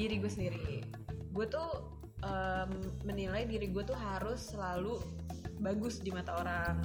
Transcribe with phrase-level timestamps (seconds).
[0.00, 0.80] diri gue sendiri.
[1.30, 2.70] Gue tuh em,
[3.04, 4.96] menilai diri gue tuh harus selalu
[5.60, 6.76] bagus di mata orang.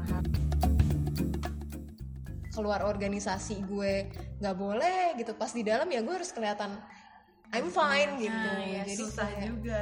[2.52, 4.12] Keluar organisasi gue
[4.44, 5.32] nggak boleh gitu.
[5.40, 6.76] Pas di dalam ya gue harus kelihatan
[7.56, 8.36] I'm fine gitu.
[8.36, 9.82] Nah, ya, jadi susah kayak- juga.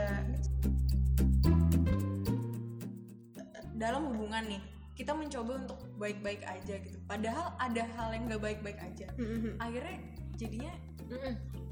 [3.73, 4.61] Dalam hubungan nih
[4.93, 7.01] kita mencoba untuk baik-baik aja gitu.
[7.09, 9.09] Padahal ada hal yang gak baik-baik aja.
[9.17, 9.57] Mm-mm.
[9.57, 9.97] akhirnya
[10.37, 10.73] jadinya.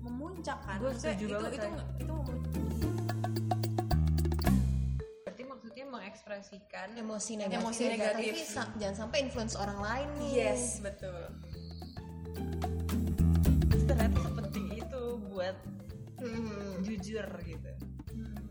[0.02, 0.78] Memuncak kan.
[0.78, 2.52] Gue setuju itu banget, itu itu memuncak.
[5.22, 8.34] berarti maksudnya mengekspresikan emosi negatif, Emosi negatif.
[8.34, 10.32] tapi sa- jangan sampai influence orang lain nih.
[10.34, 11.22] Yes betul.
[13.84, 15.56] Ternyata sepenting itu buat
[16.18, 16.82] Mm.
[16.82, 17.72] jujur gitu.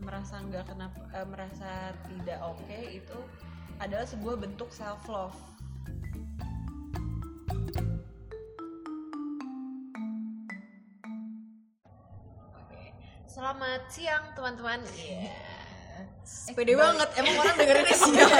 [0.01, 1.71] Merasa nggak kenapa eh, merasa
[2.05, 3.17] tidak oke itu
[3.77, 5.37] adalah sebuah bentuk self love
[13.31, 14.83] Selamat siang teman-teman.
[14.91, 15.31] Iya.
[16.51, 18.31] pede banget emang orang dengerinnya siang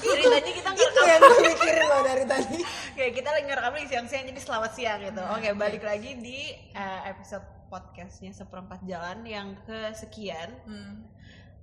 [0.00, 2.58] Ceritanya kita itu ngerekam yang gue mikirin loh dari tadi
[2.96, 5.22] Kayak kita lagi ngerekam di siang-siang jadi selamat siang gitu.
[5.32, 10.94] Oke, balik lagi di eh, episode podcastnya seperempat jalan yang kesekian hmm.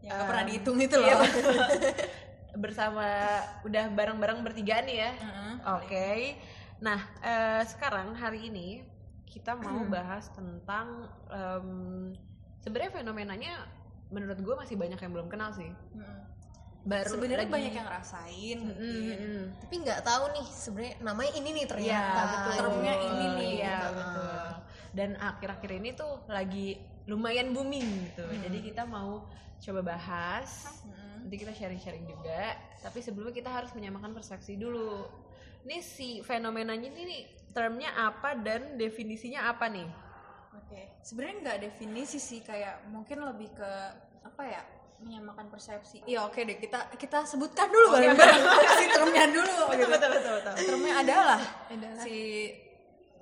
[0.01, 1.57] yang gak Um, pernah dihitung itu Iya, loh betul.
[2.65, 3.07] bersama
[3.61, 5.11] udah bareng-bareng bertiga nih ya.
[5.21, 5.53] Heeh.
[5.77, 6.09] Oke.
[6.81, 8.81] Nah, eh, sekarang hari ini
[9.29, 12.11] kita mau bahas tentang em,
[12.61, 13.53] sebenarnya fenomenanya
[14.09, 15.71] menurut gue masih banyak yang belum kenal sih.
[15.95, 16.17] Mm-mm.
[16.81, 19.45] Baru sebenarnya lagi- banyak yang ngerasain Mm, mungkin mm, mm.
[19.61, 22.53] tapi nggak tahu nih sebenarnya namanya ini nih ternyata betul.
[22.57, 23.89] Termnya ini nih, Iya, gitu.
[24.01, 24.45] betul.
[24.91, 26.67] Dan akhir-akhir ini tuh lagi
[27.05, 28.25] lumayan booming gitu.
[28.25, 29.29] Jadi kita mau
[29.61, 30.49] coba bahas.
[30.81, 31.21] Mm-mm.
[31.21, 32.57] Nanti kita sharing-sharing juga.
[32.81, 35.05] Tapi sebelumnya kita harus menyamakan persepsi dulu.
[35.61, 37.21] Ini si fenomenanya ini nih,
[37.53, 39.85] termnya apa dan definisinya apa nih?
[40.71, 43.71] Oke, sebenarnya nggak definisi sih kayak mungkin lebih ke
[44.23, 44.63] apa ya
[45.03, 45.99] menyamakan persepsi.
[46.07, 48.39] Iya oke deh kita kita sebutkan dulu bareng-bareng
[48.79, 49.85] si termnya dulu gitu.
[49.91, 50.53] betul betul betul.
[50.55, 52.03] Termnya adalah Adalah.
[52.07, 52.17] si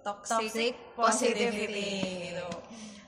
[0.06, 1.90] toxic, Toxic positivity, positivity.
[2.30, 2.48] gitu.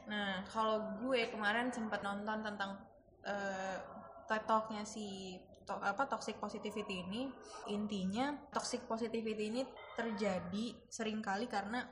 [0.10, 2.82] Nah kalau gue kemarin sempat nonton tentang
[3.22, 3.78] eh
[4.26, 5.38] TED Talk-nya si
[5.70, 7.30] to- apa toxic positivity ini
[7.70, 9.62] intinya toxic positivity ini
[9.94, 11.86] terjadi sering kali karena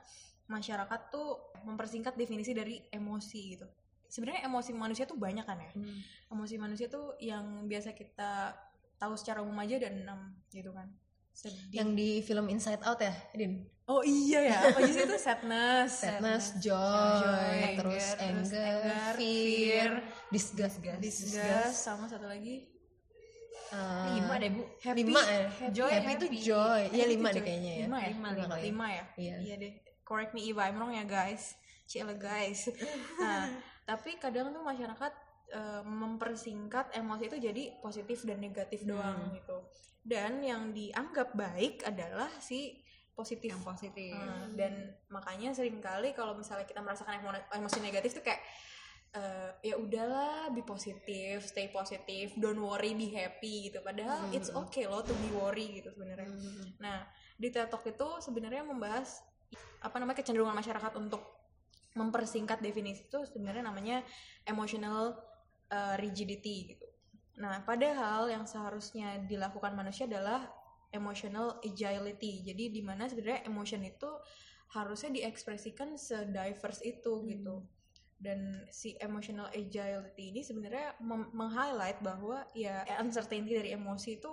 [0.50, 3.66] masyarakat tuh mempersingkat definisi dari emosi gitu.
[4.04, 5.70] Sebenarnya emosi manusia tuh banyak kan ya?
[5.70, 6.02] Hmm.
[6.28, 8.50] emosi manusia tuh yang biasa kita
[8.96, 10.90] tahu secara umum aja ada enam gitu kan.
[11.30, 11.70] Sedih.
[11.72, 13.62] Yang di film Inside Out ya Din?
[13.86, 15.14] Oh iya ya apa aja sih itu?
[15.16, 16.74] Sadness sadness joy,
[17.22, 19.90] joy, terus anger, terus anger, anger, fear, fear,
[20.30, 22.66] disgust disgust sama satu lagi.
[23.70, 24.62] Eh, Lima deh bu.
[24.82, 25.46] happy lima ya?
[25.46, 26.80] happy, joy happy, itu joy.
[26.90, 27.46] iya Happy lima deh joy.
[27.46, 27.84] kayaknya ya.
[27.86, 28.08] Lima ya?
[28.10, 28.56] Lima, lima, lima.
[28.58, 28.86] lima.
[28.90, 29.54] Ya Iya.
[29.56, 29.72] deh
[30.10, 31.54] correct me if I'm wrong ya guys.
[31.86, 32.66] Cile guys.
[33.22, 33.46] Nah
[33.86, 35.12] tapi kadang tuh masyarakat
[35.54, 39.62] eh, mempersingkat emosi itu jadi positif dan negatif doang gitu.
[40.02, 42.82] Dan yang dianggap baik adalah si
[43.14, 43.54] positif.
[43.54, 44.14] Yang positif.
[44.14, 48.42] Hmm, dan makanya sering kali kalau misalnya kita merasakan emo- emosi negatif tuh kayak
[49.10, 53.82] eh, ya udahlah be positif stay positif don't worry be happy gitu.
[53.82, 56.30] Padahal it's okay loh to be worry gitu sebenarnya.
[56.78, 57.06] Nah
[57.40, 59.24] di TED Talk itu sebenarnya membahas
[59.80, 61.22] apa namanya kecenderungan masyarakat untuk
[61.98, 64.06] mempersingkat definisi itu sebenarnya namanya
[64.46, 65.18] emotional
[65.72, 66.86] uh, rigidity gitu.
[67.40, 70.44] Nah, padahal yang seharusnya dilakukan manusia adalah
[70.92, 72.44] emotional agility.
[72.44, 74.10] Jadi di mana sebenarnya emotion itu
[74.70, 77.64] harusnya diekspresikan sediverse itu gitu.
[78.20, 81.00] Dan si emotional agility ini sebenarnya
[81.32, 84.30] meng-highlight bahwa ya uncertainty dari emosi itu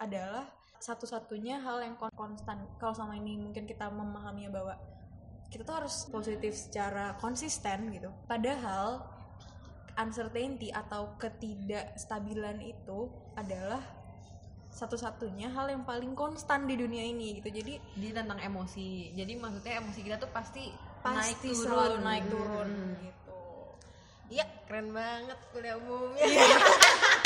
[0.00, 0.48] adalah
[0.78, 2.62] satu-satunya hal yang kon- konstan.
[2.78, 4.74] Kalau selama ini mungkin kita memahaminya bahwa
[5.48, 8.12] kita tuh harus positif secara konsisten gitu.
[8.24, 9.02] Padahal
[9.94, 13.82] uncertainty atau ketidakstabilan itu adalah
[14.68, 17.50] satu-satunya hal yang paling konstan di dunia ini gitu.
[17.50, 19.10] Jadi Jadi tentang emosi.
[19.12, 20.70] Jadi maksudnya emosi kita tuh pasti,
[21.02, 21.58] pasti naik turun.
[21.66, 22.94] selalu naik turun Hmm.
[23.02, 23.40] gitu.
[24.28, 26.22] Iya, keren banget kuliah umumnya.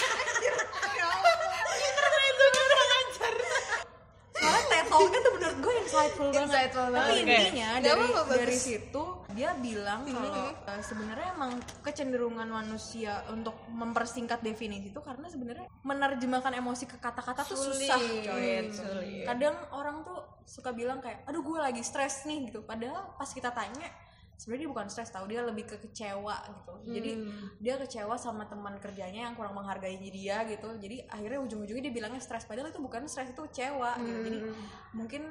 [5.11, 6.47] Tuh menurut gue insightful banget.
[6.47, 7.17] Insightful Tapi banget.
[7.23, 7.83] intinya Oke.
[7.83, 14.93] dari apa-apa, dari situ dia bilang kalau uh, sebenarnya emang kecenderungan manusia untuk mempersingkat definisi
[14.93, 18.69] itu karena sebenarnya menerjemahkan emosi ke kata-kata tuh susah, coy.
[18.69, 19.25] sulit.
[19.25, 22.61] Kadang orang tuh suka bilang kayak, aduh gue lagi stres nih gitu.
[22.63, 23.89] Padahal pas kita tanya
[24.37, 26.75] sebenarnya dia bukan stres tau dia lebih ke kecewa gitu.
[26.93, 27.47] Jadi Hmm.
[27.59, 30.69] dia kecewa sama teman kerjanya yang kurang menghargai dia gitu.
[30.77, 32.45] Jadi akhirnya ujung-ujungnya dia bilangnya stres.
[32.45, 34.21] Padahal itu bukan stres itu kecewa gitu.
[34.27, 34.55] Jadi Hmm.
[34.93, 35.23] mungkin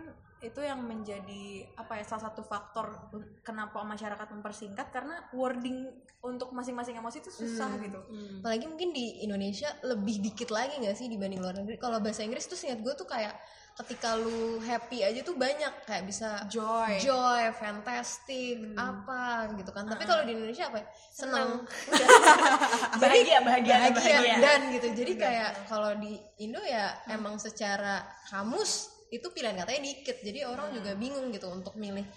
[0.42, 3.14] itu yang menjadi apa ya salah satu faktor
[3.46, 4.90] kenapa masyarakat mempersingkat.
[4.90, 5.86] Karena wording
[6.22, 7.84] untuk masing-masing emosi itu susah Hmm.
[7.86, 8.00] gitu.
[8.42, 11.78] Apalagi mungkin di Indonesia lebih dikit lagi nggak sih dibanding luar negeri?
[11.78, 13.38] Kalau bahasa Inggris tuh seingat gue tuh kayak
[13.80, 19.88] ketika lu happy aja tuh banyak kayak bisa joy joy, fantastic, apa gitu kan.
[19.88, 20.84] Tapi kalau di Indonesia apa?
[20.84, 20.88] ya?
[21.12, 21.64] Seneng,
[23.02, 24.88] bahagia bahagia bahagia, bahagia dan gitu.
[24.92, 30.18] Jadi kayak kalau di Indo ya emang secara kamus itu pilihan katanya dikit.
[30.24, 32.08] Jadi orang juga bingung gitu untuk milih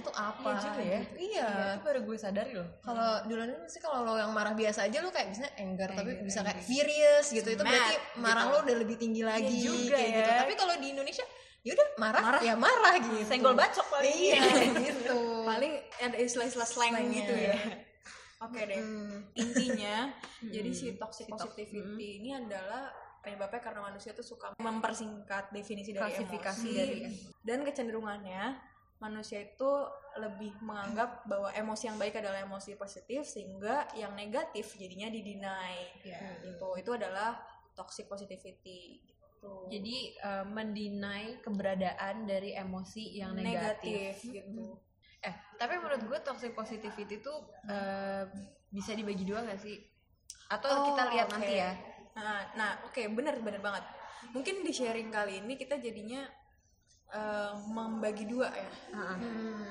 [0.00, 0.48] tuh apa.
[0.48, 1.00] Iya juga ya.
[1.00, 1.14] gitu.
[1.20, 1.48] Iya.
[1.70, 4.78] itu baru gue sadari loh Kalau di luar negeri sih kalau lo yang marah biasa
[4.84, 7.48] aja lo kayak misalnya anger, tapi Anger, bisa kayak furious gitu.
[7.50, 8.50] Itu Mad, berarti marah gitu.
[8.50, 10.16] lo udah lebih tinggi lagi juga kayak ya.
[10.16, 10.30] gitu.
[10.40, 11.24] Tapi kalau di Indonesia
[11.60, 12.40] yaudah marah, Marah.
[12.42, 13.24] ya marah gitu.
[13.24, 14.40] senggol bacok paling Iya
[14.84, 15.18] gitu.
[15.42, 17.16] paling ada istilah-istilah slang Slangnya.
[17.16, 17.56] gitu ya
[18.38, 19.32] oke deh Hmm.
[19.32, 20.12] intinya
[20.54, 21.00] jadi si Hmm.
[21.00, 26.68] toxic Si tox- positivity ini adalah penyebabnya karena manusia tuh suka mempersingkat definisi dari Klasifikasi
[26.68, 26.96] emosi dari
[27.40, 28.42] dan kecenderungannya
[29.04, 29.70] manusia itu
[30.16, 36.40] lebih menganggap bahwa emosi yang baik adalah emosi positif sehingga yang negatif jadinya didinai Iya.
[36.48, 37.36] itu itu adalah
[37.76, 39.68] toxic positivity gitu.
[39.68, 44.80] jadi eh, mendinai keberadaan dari emosi yang negatif, gitu
[45.20, 47.34] eh tapi menurut gue toxic positivity itu
[47.68, 48.24] eh,
[48.72, 49.76] bisa dibagi dua gak sih
[50.48, 51.36] atau Oh, kita lihat oke.
[51.36, 51.72] nanti ya
[52.14, 53.82] Nah, nah oke bener bener banget.
[54.30, 56.22] Mungkin di sharing kali ini kita jadinya
[57.14, 58.68] eh, membagi dua ya.
[58.90, 59.16] Heeh.
[59.16, 59.70] Hmm.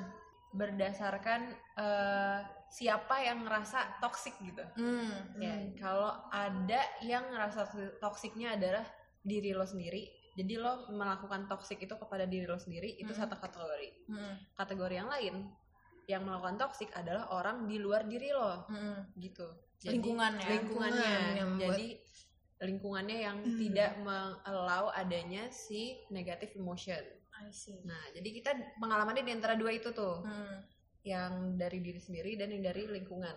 [0.54, 1.42] berdasarkan
[1.76, 5.10] eh, siapa yang ngerasa toxic gitu Hmm.
[5.38, 8.86] ya kalau ada yang ngerasa toksiknya adalah
[9.20, 13.22] diri lo sendiri jadi lo melakukan toxic itu kepada diri lo sendiri itu Hmm.
[13.26, 14.36] satu kategori Hmm.
[14.54, 15.36] kategori yang lain
[16.06, 19.10] yang melakukan toxic adalah orang di luar diri lo Hmm.
[19.18, 19.50] gitu
[19.84, 20.48] Lingkungan ya.
[20.54, 21.88] lingkungannya Lingkungan yang buat- jadi
[22.62, 23.58] lingkungannya yang Hmm.
[23.58, 27.02] tidak mengallow adanya si negative emotion
[27.44, 27.78] I see.
[27.84, 28.50] nah jadi kita
[28.80, 30.24] pengalamannya di antara dua itu tuh.
[30.24, 30.64] Hmm.
[31.04, 33.36] yang dari diri sendiri dan yang dari lingkungan.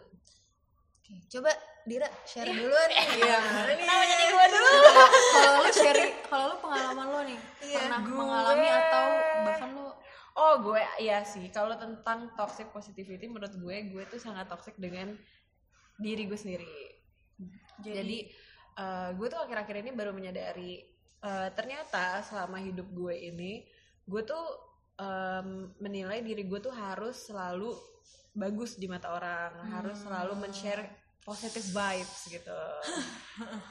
[1.02, 1.50] Oke, coba
[1.82, 2.90] Dira share duluan.
[3.18, 3.38] Iya.
[3.74, 4.70] kenapa jadi gue dulu?
[5.34, 9.04] kalau lu sharing, kalau lu pengalaman lo nih Iya, pernah gue- mengalami atau
[9.42, 9.86] bahkan lu
[10.34, 11.50] oh gue iya sih.
[11.50, 15.18] Kalau tentang toxic positivity menurut gue gue tuh sangat toxic dengan
[15.98, 16.70] diri gue sendiri.
[17.82, 18.30] Jadi,
[18.76, 20.86] eh, gue tuh akhir-akhir ini baru menyadari
[21.18, 23.66] eh, ternyata selama hidup gue ini
[24.06, 24.44] gue tuh
[24.96, 25.48] em,
[25.78, 27.74] menilai diri gue tuh harus selalu
[28.32, 30.84] bagus di mata orang harus selalu men-share
[31.20, 32.60] positive vibes gitu.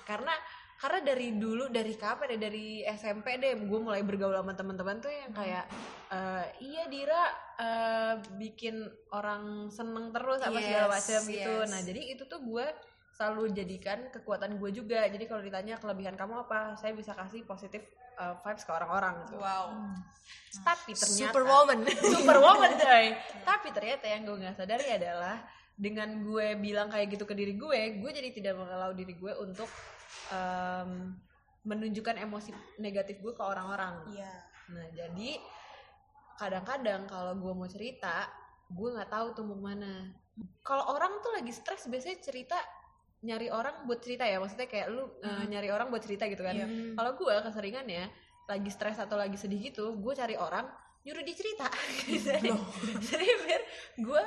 [0.04, 0.34] Karena
[0.76, 5.08] karena dari dulu dari kapan ya dari SMP deh gue mulai bergaul sama teman-teman tuh
[5.08, 5.64] yang kayak
[6.12, 7.24] eh, iya Dira
[7.56, 8.84] eh, bikin
[9.16, 11.54] orang seneng terus apa segala Yes, macam gitu.
[11.64, 11.70] yes.
[11.72, 12.68] nah jadi itu tuh gue
[13.16, 17.88] selalu jadikan kekuatan gue juga jadi kalau ditanya kelebihan kamu apa saya bisa kasih positif
[18.20, 19.40] uh, vibes ke orang-orang gitu.
[19.40, 19.72] wow.
[20.68, 21.80] tapi ternyata Superwoman.
[22.16, 23.06] superwoman coy
[23.48, 25.40] tapi ternyata yang gue nggak sadari adalah
[25.76, 29.68] dengan gue bilang kayak gitu ke diri gue gue jadi tidak mengalau diri gue untuk
[30.32, 31.16] em,
[31.64, 32.52] menunjukkan emosi
[32.84, 34.34] negatif gue ke orang-orang Iya.
[34.76, 35.40] nah jadi
[36.36, 38.28] kadang-kadang kalau gue mau cerita
[38.68, 40.12] gue nggak tahu tuh mau mana
[40.68, 42.60] kalau orang tuh lagi stres biasanya cerita
[43.24, 46.56] nyari orang buat cerita ya maksudnya kayak lu uh, nyari orang buat cerita gitu kan.
[46.58, 46.68] Iya.
[46.98, 48.06] kalau gue keseringannya
[48.46, 50.68] lagi stres atau lagi sedih gitu gue cari orang
[51.06, 51.70] nyuruh dia cerita.
[52.10, 52.50] Jadi,
[52.98, 53.62] jadi biar
[54.02, 54.24] gue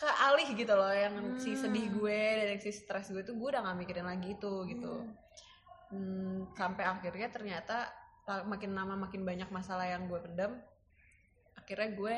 [0.00, 3.48] ke alih gitu loh yang si sedih gue dan yang si stres gue tuh gue
[3.52, 5.12] udah gak mikirin lagi itu gitu.
[5.92, 7.92] Hmm, sampai akhirnya ternyata
[8.48, 10.56] makin lama makin banyak masalah yang gue pendam
[11.52, 12.14] akhirnya gue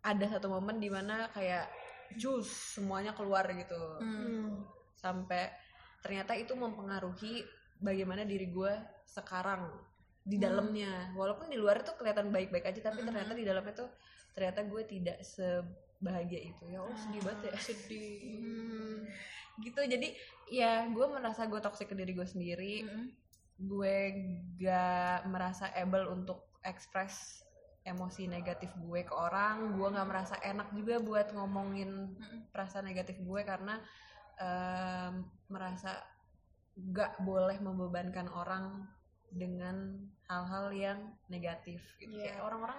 [0.00, 1.68] ada satu momen di mana kayak
[2.16, 3.80] jus semuanya keluar gitu.
[4.00, 4.64] Hmm.
[4.98, 5.46] sampai
[6.08, 7.44] ternyata itu mempengaruhi
[7.84, 8.72] bagaimana diri gue
[9.04, 9.68] sekarang
[10.24, 11.12] di dalamnya.
[11.12, 13.92] Walaupun di luar itu kelihatan baik-baik aja tapi ternyata di dalamnya tuh
[14.32, 16.64] ternyata gue tidak sebahagia itu.
[16.72, 17.52] Ya Allah sedih banget ya.
[17.60, 18.40] Sedih.
[18.40, 18.96] Hmm,
[19.60, 20.08] gitu jadi
[20.48, 22.88] ya gue merasa gue toxic ke diri gue sendiri.
[22.88, 23.12] Hmm.
[23.58, 23.94] gue
[24.62, 27.42] gak merasa able untuk express
[27.82, 29.74] emosi negatif gue ke orang.
[29.74, 32.54] Gue nggak merasa enak juga buat ngomongin Mm-mm.
[32.54, 33.82] perasaan negatif gue karena
[34.38, 35.14] em,
[35.48, 35.98] merasa
[36.76, 38.86] gak boleh membebankan orang
[39.28, 42.38] dengan hal-hal yang negatif gitu Iya.
[42.38, 42.78] Kayak orang-orang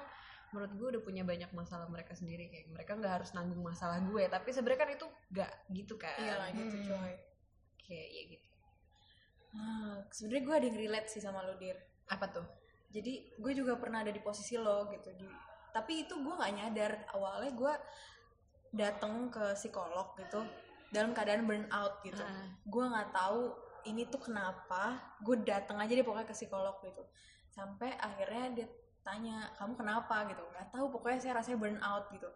[0.50, 4.26] menurut gue udah punya banyak masalah mereka sendiri kayak mereka nggak harus nanggung masalah gue
[4.26, 6.88] tapi sebenarnya kan itu gak gitu kan Iya lah gitu Hmm.
[6.90, 7.14] coy.
[7.80, 8.48] kayak ya gitu
[9.50, 11.78] Ah, sebenarnya gue ada yang relate sih sama lo dir.
[12.08, 12.46] apa tuh
[12.90, 15.30] Jadi gue juga pernah ada di posisi lo gitu di.
[15.70, 17.74] Tapi itu gue nggak nyadar awalnya gue
[18.72, 20.42] datang ke psikolog gitu
[20.90, 22.22] dalam keadaan burnout gitu.
[22.22, 22.50] Ah.
[22.66, 23.54] gue nggak tahu
[23.88, 27.04] ini tuh kenapa gue datang aja deh pokoknya ke psikolog gitu.
[27.54, 28.68] Sampai akhirnya dia
[29.06, 30.28] tanya kamu kenapa?
[30.28, 30.44] gitu.
[30.54, 32.30] Nggak tahu pokoknya saya rasanya burnout gitu.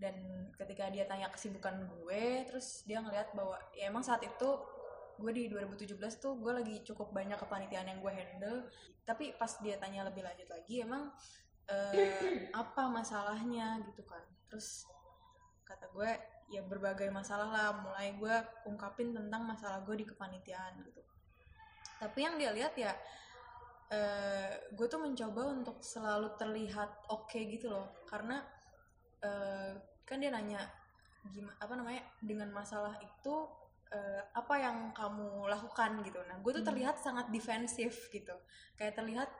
[0.00, 0.14] Dan
[0.56, 4.50] ketika dia tanya kesibukan gue terus dia ngeliat bahwa ya emang saat itu
[5.20, 8.58] gue di 2017 tuh gue lagi cukup banyak kepanitiaan yang gue handle.
[9.06, 11.12] Tapi pas dia tanya lebih lanjut lagi emang
[11.68, 14.24] eh, apa masalahnya gitu kan.
[14.50, 14.84] Terus
[15.64, 16.10] kata gue
[16.50, 17.68] ya berbagai masalah lah.
[17.78, 18.34] Mulai gue
[18.66, 21.00] ungkapin tentang masalah gue di kepanitiaan gitu.
[22.02, 22.92] Tapi yang dia lihat ya
[23.90, 28.02] eh, gue tuh mencoba untuk selalu terlihat oke gitu loh.
[28.10, 28.42] Karena
[29.22, 30.60] eh, kan dia nanya
[31.30, 33.34] gimana apa namanya dengan masalah itu
[33.94, 36.02] eh, apa yang kamu lakukan?
[36.02, 36.18] Gitu.
[36.26, 38.34] Nah gue tuh terlihat sangat defensif gitu.
[38.74, 39.30] Kayak terlihat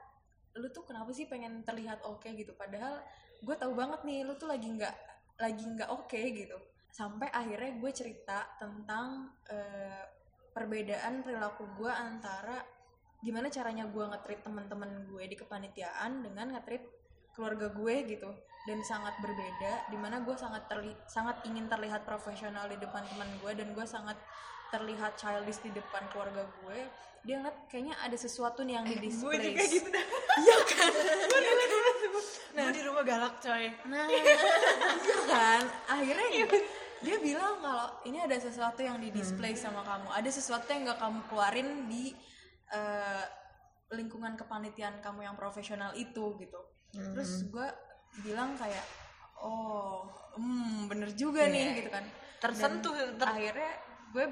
[0.59, 2.31] lu tuh kenapa sih pengen terlihat oke?
[2.31, 2.55] Gitu.
[2.55, 3.03] Padahal
[3.41, 4.95] gue tahu banget nih lu tuh lagi nggak
[5.41, 6.59] lagi nggak oke gitu
[6.91, 10.05] sampai akhirnya gue cerita tentang eh,
[10.51, 12.59] perbedaan perilaku gue antara
[13.21, 16.85] gimana caranya gue nge-treat teman-teman gue di kepanitiaan dengan nge-treat
[17.37, 18.31] keluarga gue gitu.
[18.69, 23.29] Dan sangat berbeda di mana gue sangat terli sangat ingin terlihat profesional di depan teman
[23.41, 24.21] gue dan gue sangat
[24.69, 26.79] terlihat childish di depan keluarga gue.
[27.25, 29.89] Dia ngeliat kayaknya ada sesuatu nih yang di display gue juga gitu.
[29.89, 30.05] Dah
[30.45, 30.93] iya kan?
[32.51, 33.65] Gue di rumah galak coy.
[33.89, 35.63] Nah, iya kan.
[35.89, 36.29] Akhirnya
[37.01, 40.09] dia bilang kalau ini ada sesuatu yang di display sama kamu.
[40.13, 42.13] Ada sesuatu yang gak kamu keluarin di
[42.71, 43.25] eh,
[43.91, 46.61] lingkungan kepanitiaan kamu yang profesional itu gitu.
[46.93, 47.69] Terus gue
[48.27, 48.83] bilang kayak,
[49.41, 52.05] oh, hmm, bener juga nih gitu kan.
[52.41, 53.73] tersentuh ter- akhirnya
[54.11, 54.25] gue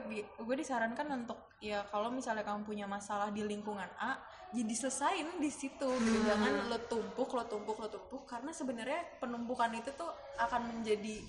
[0.43, 4.19] gue disarankan untuk ya kalau misalnya kamu punya masalah di lingkungan A
[4.51, 9.71] jadi selesain di situ gitu jangan lo tumpuk lo tumpuk lo tumpuk karena sebenarnya penumpukan
[9.79, 10.11] itu tuh
[10.41, 11.23] akan menjadi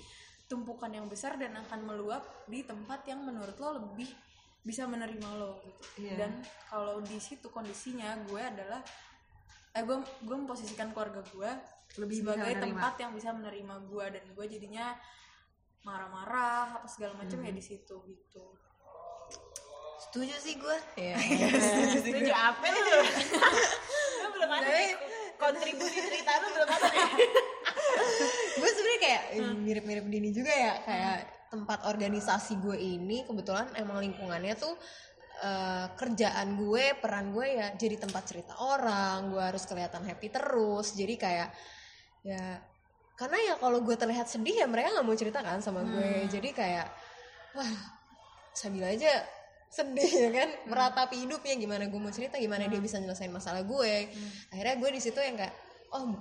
[0.50, 4.10] tumpukan yang besar dan akan meluap di tempat yang menurut lo lebih
[4.60, 5.82] bisa menerima lo gitu.
[6.04, 6.16] Iya.
[6.20, 6.32] dan
[6.68, 8.82] kalau di situ kondisinya gue adalah
[9.72, 11.52] eh gue gue memposisikan keluarga gue
[11.98, 14.94] Lebih sebagai tempat yang bisa menerima gue dan gue jadinya
[15.82, 17.48] marah-marah apa segala macam Hmm.
[17.48, 18.46] ya di situ gitu.
[20.00, 20.78] Setuju sih gue.
[21.02, 21.18] Ya
[22.02, 22.34] setuju.
[22.34, 22.82] apa lu?
[24.22, 24.70] Lu belum ada
[25.38, 26.88] kontribusi cerita lu belum ada.
[26.90, 27.30] nih
[28.60, 29.24] gue sebenarnya kayak
[29.60, 31.18] mirip-mirip Dini juga ya kayak
[31.50, 34.76] tempat organisasi gue ini kebetulan emang lingkungannya tuh
[35.42, 40.94] eh, kerjaan gue peran gue ya jadi tempat cerita orang gue harus kelihatan happy terus
[40.94, 41.50] jadi kayak
[42.26, 42.62] ya
[43.20, 46.50] karena ya kalau gue terlihat sedih ya mereka nggak mau cerita kan sama gue jadi
[46.56, 46.88] kayak
[47.56, 48.00] wah
[48.54, 49.24] Sabila aja
[49.70, 50.50] sedih ya kan?
[50.66, 54.10] Meratapi hidupnya gimana gue mau cerita gimana dia bisa nyelesain masalah gue.
[54.50, 55.54] Akhirnya gue di situ yang kayak
[55.94, 56.18] oh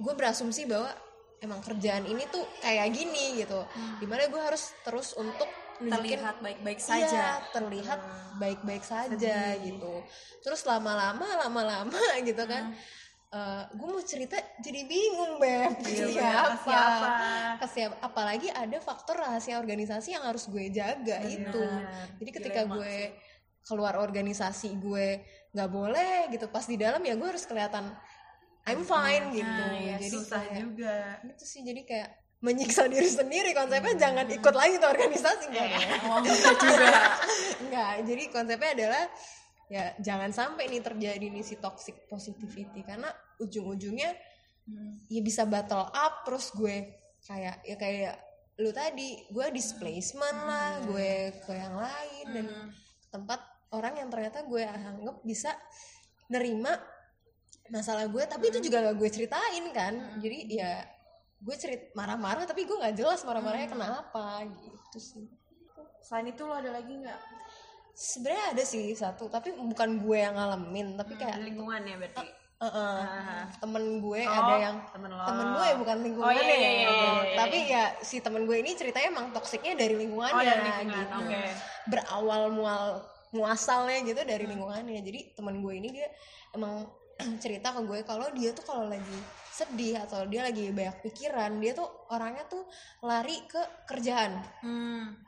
[0.00, 0.92] gue berasumsi bahwa
[1.40, 3.60] emang kerjaan ini tuh kayak gini gitu.
[3.98, 5.48] Di mana gue harus terus untuk
[5.80, 7.24] nunjukin terlihat baik-baik Iya, saja.
[7.56, 8.00] terlihat
[8.36, 10.04] baik-baik saja gitu.
[10.44, 12.76] Terus lama-lama lama-lama gitu kan
[13.70, 15.78] gue mau cerita jadi bingung beb.
[15.80, 17.10] Ke siapa siapa?
[17.62, 21.64] ke siapa apalagi ada faktor rahasia organisasi yang harus gue jaga itu.
[22.18, 22.96] Jadi ketika Dilema gue
[23.64, 25.22] keluar organisasi gue
[25.54, 26.50] nggak boleh gitu.
[26.50, 27.94] Pas di dalam ya gue harus kelihatan
[28.68, 29.64] I'm fine gitu.
[29.76, 30.96] iya, jadi susah kayak- juga.
[31.24, 35.80] itu sih jadi kayak menyiksa diri sendiri konsepnya jangan ikut lagi tuh organisasi enggak ya
[36.08, 36.88] oh enggak juga.
[37.68, 39.04] Enggak jadi konsepnya adalah
[39.70, 44.10] ya jangan sampai nih terjadi nih si toxic positivity karena ujung-ujungnya
[45.12, 46.96] ya bisa battle up terus gue
[47.28, 48.16] kayak ya kayak
[48.60, 52.46] lu tadi gue displacement lah gue ke yang lain dan
[53.12, 53.40] tempat
[53.76, 55.52] orang yang ternyata gue anggap bisa
[56.32, 56.72] nerima
[57.70, 59.94] masalah gue tapi itu juga gak gue ceritain kan.
[60.18, 60.82] Jadi ya
[61.38, 65.26] gue cerit marah-marah tapi gue nggak jelas marah-marahnya kenapa gitu sih.
[66.00, 67.20] Selain itu lo ada lagi nggak
[67.92, 72.26] sebenarnya ada sih satu tapi bukan gue yang ngalamin tapi kayak lingkungan ya berarti?
[72.60, 73.48] Eh, eh, Ah.
[73.56, 75.24] temen gue Oh, ada yang temen lo.
[75.24, 76.92] temen gue bukan lingkungannya Oh, iya, iya, iya, iya,
[77.24, 77.32] iya.
[77.34, 81.16] tapi ya si temen gue ini ceritanya emang toksiknya dari lingkungannya Oh, dari lingkungan, gitu.
[81.24, 81.42] oke.
[81.88, 82.84] berawal mual
[83.32, 85.00] muasalnya gitu dari lingkungannya.
[85.00, 86.08] Jadi temen gue ini dia
[86.52, 86.84] emang
[87.42, 89.18] cerita ke gue kalau dia tuh kalau lagi
[89.50, 92.64] sedih atau dia lagi banyak pikiran dia tuh orangnya tuh
[93.04, 94.40] lari ke kerjaan.
[94.64, 95.20] Hmm,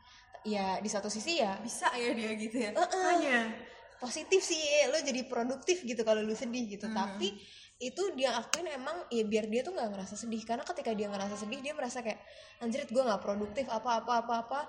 [0.47, 1.59] ya di satu sisi ya.
[1.61, 2.71] Bisa ya dia gitu ya?
[2.73, 3.71] Makanya.
[4.03, 4.59] positif sih
[4.91, 6.91] lo jadi produktif gitu kalau lu sedih gitu.
[6.91, 7.39] Tapi
[7.79, 10.43] itu dia akuin emang ya biar dia tuh nggak ngerasa sedih.
[10.43, 12.19] Karena ketika dia ngerasa sedih dia merasa kayak
[12.59, 14.61] anjrit gue nggak produktif apa apa apa apa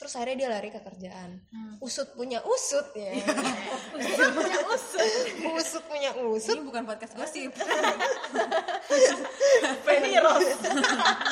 [0.00, 1.44] terus akhirnya dia lari ke kerjaan.
[1.84, 3.12] Usut punya usut ya.
[4.00, 5.08] Usut punya usut.
[5.44, 6.56] Usut punya usut.
[6.56, 7.52] Ini bukan podcast gosip.
[9.84, 10.56] Penny Rose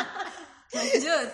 [0.77, 1.29] lanjut.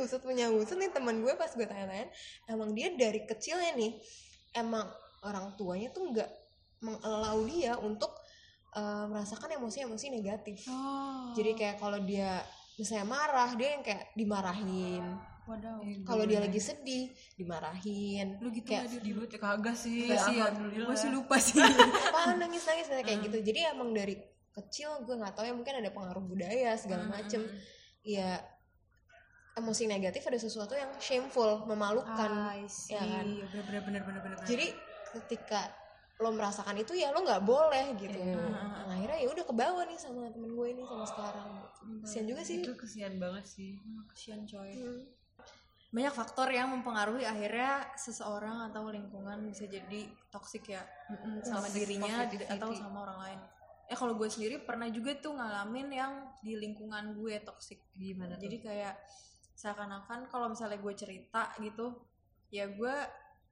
[0.00, 2.08] Usut punya usut nih teman gue pas gue tanya-tanya
[2.48, 4.00] emang dia dari kecilnya nih
[4.56, 4.88] emang
[5.28, 6.30] orang tuanya tuh nggak
[6.80, 8.16] mengelau dia untuk
[8.72, 10.64] eh, merasakan emosi-emosi negatif.
[10.72, 11.36] Oh.
[11.36, 12.40] Jadi kayak kalau dia
[12.80, 15.04] misalnya marah dia yang kayak dimarahin
[15.48, 17.08] wadaw kalau dia lagi sedih
[17.40, 18.36] dimarahin.
[18.38, 20.12] Lu gitu kayak di gue kagak sih.
[20.12, 20.88] Iya sih ya, alhamdulillah.
[20.92, 21.56] Gue sih lupa sih.
[22.12, 23.38] Apaan nangis nangis kayak gitu.
[23.40, 24.20] Jadi emang dari
[24.52, 27.48] kecil gue nggak tahu ya mungkin ada pengaruh budaya segala macem.
[28.04, 28.44] Ya
[29.58, 32.30] emosi negatif ada sesuatu yang shameful memalukan.
[32.92, 33.26] Ya kan?
[33.26, 34.70] bener bener bener bener bener jadi
[35.18, 35.72] ketika
[36.18, 38.18] lo merasakan itu ya lo nggak boleh gitu.
[38.18, 38.34] Iya.
[38.34, 41.48] Nah, akhirnya ya udah kebawa nih sama temen gue ini sama sekarang.
[42.02, 42.58] Kasian juga sih.
[42.58, 43.78] Itu kesian banget sih.
[44.10, 44.74] Kasian coy.
[44.74, 45.17] Hmm.
[45.88, 50.84] Banyak faktor yang mempengaruhi akhirnya seseorang atau lingkungan bisa jadi toksik ya.
[51.40, 52.52] Sama toxic dirinya positivity.
[52.52, 53.40] atau sama orang lain.
[53.88, 56.12] Ya kalau gue sendiri pernah juga tuh ngalamin yang
[56.44, 58.44] di lingkungan gue toksik gimana tuh?
[58.44, 58.94] jadi kayak
[59.56, 61.96] seakan-akan kalau misalnya gue cerita gitu
[62.52, 62.94] ya gue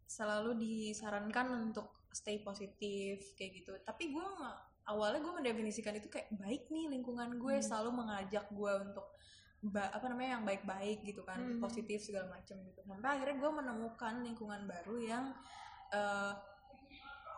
[0.04, 3.72] selalu disarankan untuk stay positif kayak gitu.
[3.80, 4.26] Tapi gue
[4.92, 9.08] awalnya gue mendefinisikan itu kayak baik nih lingkungan gue selalu mengajak gue untuk
[9.66, 11.58] ba- apa namanya yang baik-baik gitu kan Hmm.
[11.58, 12.80] positif segala macam gitu.
[12.86, 15.24] Sampai akhirnya gue menemukan lingkungan baru yang
[15.90, 16.32] eh,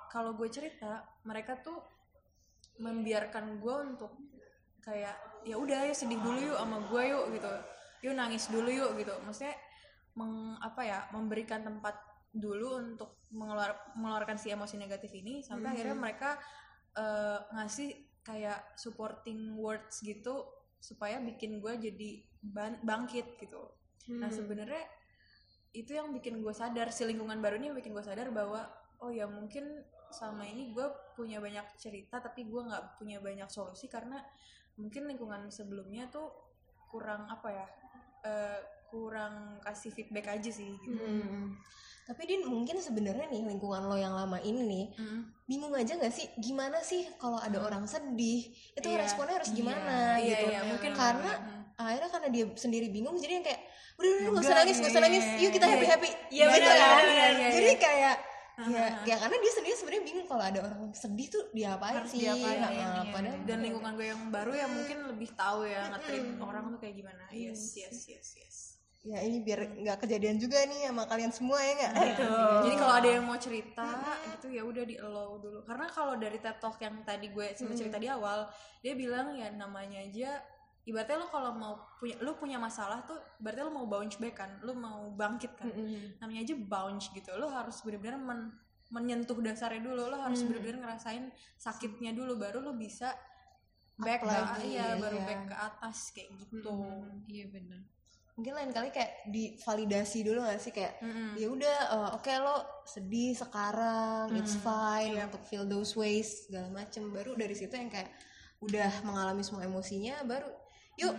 [0.09, 1.79] kalau gue cerita mereka tuh
[2.81, 4.13] membiarkan gue untuk
[4.81, 7.51] kayak ya udah ya sedih dulu yuk sama gue yuk gitu.
[8.09, 9.13] Yuk nangis dulu yuk gitu.
[9.27, 9.57] Maksudnya
[10.17, 11.95] meng, apa ya memberikan tempat
[12.33, 16.31] dulu untuk mengeluar, mengeluarkan si emosi negatif ini sampai akhirnya mereka
[16.97, 17.89] eh, ngasih
[18.25, 20.45] kayak supporting words gitu
[20.79, 22.11] supaya bikin gue jadi
[22.43, 23.63] ban- bangkit gitu
[24.09, 24.83] nah sebenarnya
[25.77, 28.65] itu yang bikin gue sadar si lingkungan baru ini yang bikin gue sadar bahwa
[29.05, 33.87] oh ya mungkin selama ini gue punya banyak cerita tapi gue nggak punya banyak solusi
[33.93, 34.17] karena
[34.81, 36.33] mungkin lingkungan sebelumnya tuh
[36.89, 37.67] kurang apa ya
[38.25, 40.97] eh, kurang kasih feedback aja sih gitu.
[40.97, 41.53] Hmm.
[42.09, 45.21] Tapi Din mungkin sebenarnya nih lingkungan lo yang lama ini nih Mm.
[45.45, 48.49] bingung aja nggak sih gimana sih kalau ada orang sedih?
[48.73, 49.05] Itu Iya.
[49.05, 50.47] responnya harus Iya, gimana iya, gitu.
[50.49, 51.63] iya, mungkin karena Mm.
[51.77, 53.61] akhirnya karena dia sendiri bingung jadi yang kayak
[54.01, 55.25] udah udah nggak usah nangis nggak usah iya, nangis.
[55.37, 57.05] Yuk kita iya, happy happy iya, gitu kan?
[57.53, 58.17] jadi kayak
[58.59, 62.25] ya, ya karena dia sendiri sebenarnya bingung kalau ada orang sedih tuh diapain harus sih?
[62.25, 63.13] diapain iya, iya.
[63.13, 66.95] padahal dan lingkungan gue yang baru ya mungkin lebih tahu ya nge-treat orang tuh kayak
[66.99, 67.23] gimana.
[67.31, 71.73] Yes yes yes yes ya ini biar nggak kejadian juga nih sama kalian semua ya
[71.79, 71.93] nggak?
[72.67, 73.87] Jadi kalau ada yang mau cerita
[74.35, 75.63] gitu ya udah di allow dulu.
[75.63, 78.51] Karena kalau dari TED Talk yang tadi gue sempat cerita di awal
[78.83, 80.43] dia bilang ya namanya aja
[80.89, 84.51] ibaratnya lo kalau mau punya lo punya masalah tuh berarti lo mau bounce back kan
[84.67, 85.71] lo mau bangkit kan.
[86.19, 87.31] Namanya aja bounce gitu.
[87.39, 88.55] Lo harus benar-benar men-
[88.91, 90.11] menyentuh dasarnya dulu.
[90.11, 93.15] Lo harus benar-benar ngerasain sakitnya dulu baru lo bisa
[93.99, 95.27] back Up ke lagi, iya baru iya.
[95.27, 96.71] back ke atas kayak gitu.
[97.31, 97.83] Iya benar
[98.39, 100.71] mungkin lain kali kayak divalidasi dulu gak sih?
[100.71, 101.35] Kayak Mm-mm.
[101.35, 107.11] ya udah eh, oke lo sedih sekarang it's fine untuk feel those ways segala macem.
[107.11, 108.15] Baru dari situ yang kayak
[108.63, 110.51] udah mengalami semua emosinya baru
[110.99, 111.15] yuk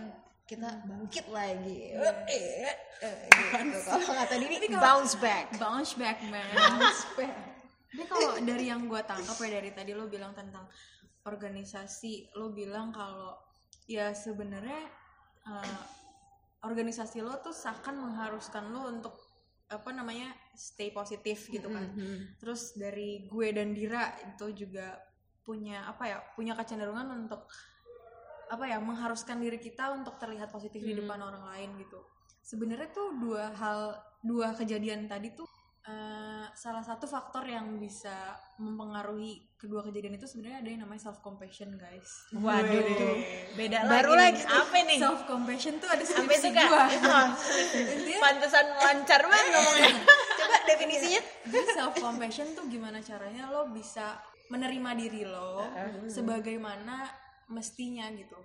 [0.48, 1.94] kita bangkit lagi.
[1.94, 3.22] Eh, eh,
[3.68, 3.78] gitu.
[3.86, 5.54] kalau kata Dini bounce back.
[5.60, 6.42] Bounce back man
[7.90, 10.66] Tapi kalau dari yang gue tangkap ya dari tadi lo bilang tentang
[11.22, 13.38] organisasi, lo bilang kalau
[13.86, 14.90] ya sebenarnya
[15.46, 15.99] eh,
[16.60, 19.16] organisasi lo tuh seakan mengharuskan lo untuk
[19.70, 21.86] apa namanya stay positif gitu kan.
[22.42, 24.98] Terus dari gue dan Dira itu juga
[25.46, 27.46] punya apa ya punya kecenderungan untuk
[28.50, 32.02] apa ya mengharuskan diri kita untuk terlihat positif di depan orang lain gitu.
[32.42, 33.94] Sebenarnya tuh dua hal
[34.26, 35.46] dua kejadian tadi tuh
[35.88, 41.24] eh, salah satu faktor yang bisa mempengaruhi kedua kejadian itu sebenarnya ada yang namanya self
[41.24, 42.28] compassion guys.
[42.36, 42.84] waduh.
[43.56, 44.42] Beda Baru lagi lagi.
[44.44, 44.60] Nih.
[44.60, 44.98] apa nih?
[45.00, 46.84] Self compassion tuh ada skripsi itu gua.
[46.90, 47.28] Oh,
[48.20, 49.92] pantesan lancar banget ngomongnya.
[50.36, 51.20] Coba definisinya.
[51.76, 55.64] Self compassion tuh gimana caranya lo bisa menerima diri lo
[56.10, 57.06] sebagaimana
[57.48, 58.36] mestinya gitu.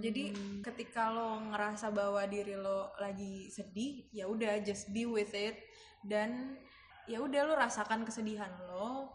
[0.00, 0.32] Jadi
[0.64, 5.69] ketika lo ngerasa bahwa diri lo lagi sedih, ya udah just be with it
[6.02, 6.56] dan
[7.04, 9.10] ya udah lo rasakan kesedihan lo,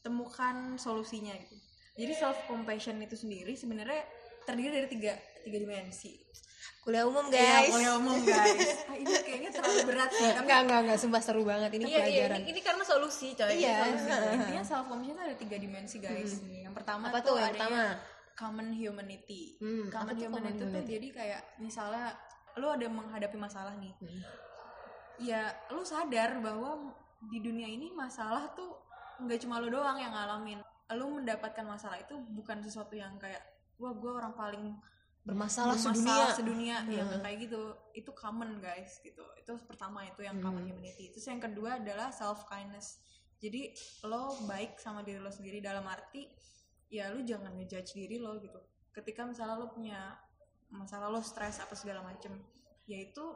[0.00, 1.56] temukan solusinya gitu.
[1.92, 4.00] Jadi self compassion itu sendiri sebenarnya
[4.42, 6.18] terdiri dari tiga tiga dimensi.
[6.82, 8.70] kuliah umum Iya, guys kuliah umum guys.
[8.90, 10.26] Ah, ini kayaknya terlalu berat sih.
[10.26, 13.28] Tapi enggak enggak enggak sumpah seru banget ini iya iya pelajaran ini, ini karena solusi
[13.38, 13.76] coy Iya.
[13.86, 14.18] solusi.
[14.42, 16.42] intinya self compassion itu ada tiga dimensi guys.
[16.42, 17.82] Yang pertama apa tuh yang pertama
[18.34, 19.42] common humanity.
[19.62, 20.90] Hmm, common tuh human common itu tuh humanity?
[20.90, 22.04] jadi kayak misalnya
[22.58, 23.94] lu ada menghadapi masalah nih.
[25.20, 26.94] Ya lu sadar bahwa
[27.28, 28.80] di dunia ini masalah tuh
[29.22, 30.60] nggak cuma lu doang yang ngalamin.
[30.92, 33.40] Lu mendapatkan masalah itu bukan sesuatu yang kayak
[33.80, 34.76] wah gue orang paling
[35.22, 36.78] bermasalah, bermasalah sedunia.
[36.84, 37.00] sedunia.
[37.00, 37.62] Ya nggak kayak gitu.
[37.92, 39.24] Itu common guys gitu.
[39.36, 41.12] Itu pertama itu yang common humanity.
[41.12, 43.02] Terus yang kedua adalah self kindness
[43.42, 43.74] jadi
[44.06, 46.30] lo baik sama diri lo sendiri dalam arti
[46.86, 48.62] ya lu jangan ngejudge diri lo gitu.
[48.94, 50.14] Ketika misalnya lo punya
[50.70, 52.38] masalah lo stres apa segala macem
[52.86, 53.34] ya itu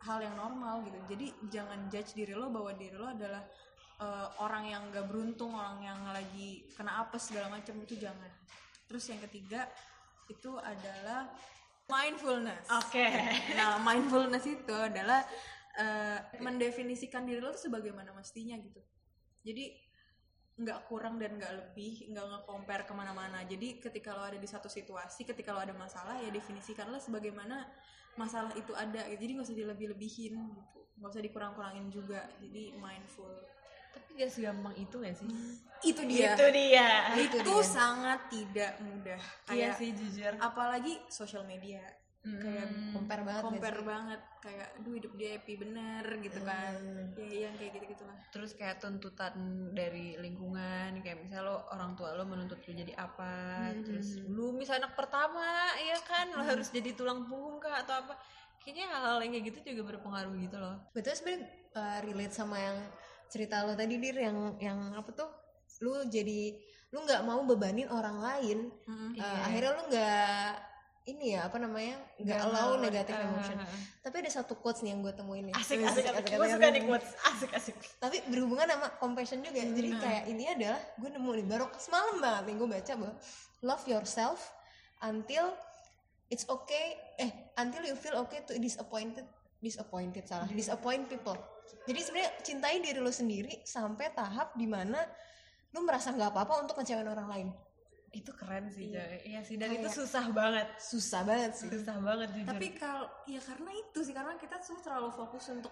[0.00, 0.98] hal yang normal gitu.
[1.12, 3.44] Jadi jangan judge diri lo bahwa diri lo adalah
[4.00, 8.30] eh, orang yang gak beruntung orang yang lagi kena apes segala macem itu jangan.
[8.88, 9.68] Terus yang ketiga
[10.30, 11.28] itu adalah
[11.90, 12.64] mindfulness.
[12.70, 13.06] Oke.
[13.58, 15.20] nah mindfulness itu adalah
[15.76, 18.80] eh, mendefinisikan diri lo tuh sebagaimana mestinya gitu.
[19.44, 19.89] Jadi
[20.60, 23.40] nggak kurang dan nggak lebih nggak nge-compare ke mana-mana.
[23.48, 27.64] Jadi ketika lo ada di satu situasi ketika lo ada masalah ya definisikanlah sebagaimana
[28.20, 29.08] masalah itu ada.
[29.08, 29.24] Gitu.
[29.24, 30.80] jadi nggak usah dilebih-lebihin gitu.
[31.00, 32.28] Nggak usah dikurang-kurangin juga.
[32.38, 33.32] Jadi mindful.
[33.90, 35.26] Tapi gak segampang itu gak sih?
[35.82, 36.38] itu dia.
[36.38, 36.88] Itu dia.
[37.18, 39.18] itu, sangat tidak mudah.
[39.50, 40.32] Iya kayak sih jujur.
[40.38, 41.82] apalagi sosial media
[42.20, 44.20] kayak compare banget compare banget.
[44.40, 46.76] Kayak aduh hidup dia happy bener gitu kan.
[47.16, 49.34] Ya yang kayak gitu gitulah Terus kayak tuntutan
[49.72, 54.88] dari lingkungan, kayak misalnya lo orang tua lo menuntut lo jadi apa, terus lu misalnya
[54.88, 56.26] anak pertama, ya kan?
[56.36, 58.14] Lo harus jadi tulang punggung kah atau apa?
[58.60, 60.76] Kayaknya hal-hal yang kayak gitu juga berpengaruh gitu loh.
[60.92, 62.78] Betul sebenarnya uh, relate sama yang
[63.32, 65.30] cerita lo tadi dir yang yang apa tuh?
[65.80, 69.14] Lu jadi lu nggak mau bebanin orang lain Mm-mm.
[69.14, 70.69] Uh, akhirnya lu nggak
[71.10, 73.58] ini ya apa namanya nggak allow negative emotion
[74.00, 76.32] tapi ada satu quotes nih yang gue temuin nih Asik, asik, asik.
[76.34, 76.56] Gue asik.
[76.56, 77.10] suka nih quotes.
[77.26, 77.76] Asik, asik.
[77.98, 82.42] tapi berhubungan sama compassion juga jadi kayak ini adalah gue nemu nih baru semalam banget
[82.48, 83.14] nih gue baca bahwa
[83.66, 84.38] love yourself
[85.04, 85.52] until
[86.30, 89.26] it's okay eh until you feel okay to disappointed
[89.60, 91.36] disappointed salah disappoint people
[91.84, 95.00] jadi sebenarnya cintai diri lo sendiri sampai tahap di mana
[95.74, 97.48] lu merasa nggak apa-apa untuk ngecewain orang lain
[98.10, 99.22] Itu keren sih, Joy.
[99.22, 100.66] Iya sih, dan itu susah banget.
[100.76, 102.48] susah banget sih Susah banget jujur.
[102.48, 105.70] tapi kalau ya karena itu sih karena kita tuh terlalu fokus untuk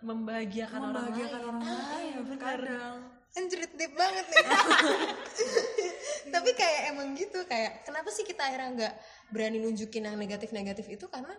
[0.00, 1.88] membahagiakan, membahagiakan orang orang lain.
[1.88, 2.40] lain Ah, bener.
[2.42, 2.96] kadang
[3.30, 4.42] anjrit deep banget nih
[6.34, 8.94] tapi kayak emang gitu kayak kenapa sih kita akhirnya nggak
[9.28, 11.30] berani nunjukin yang negatif-negatif itu karena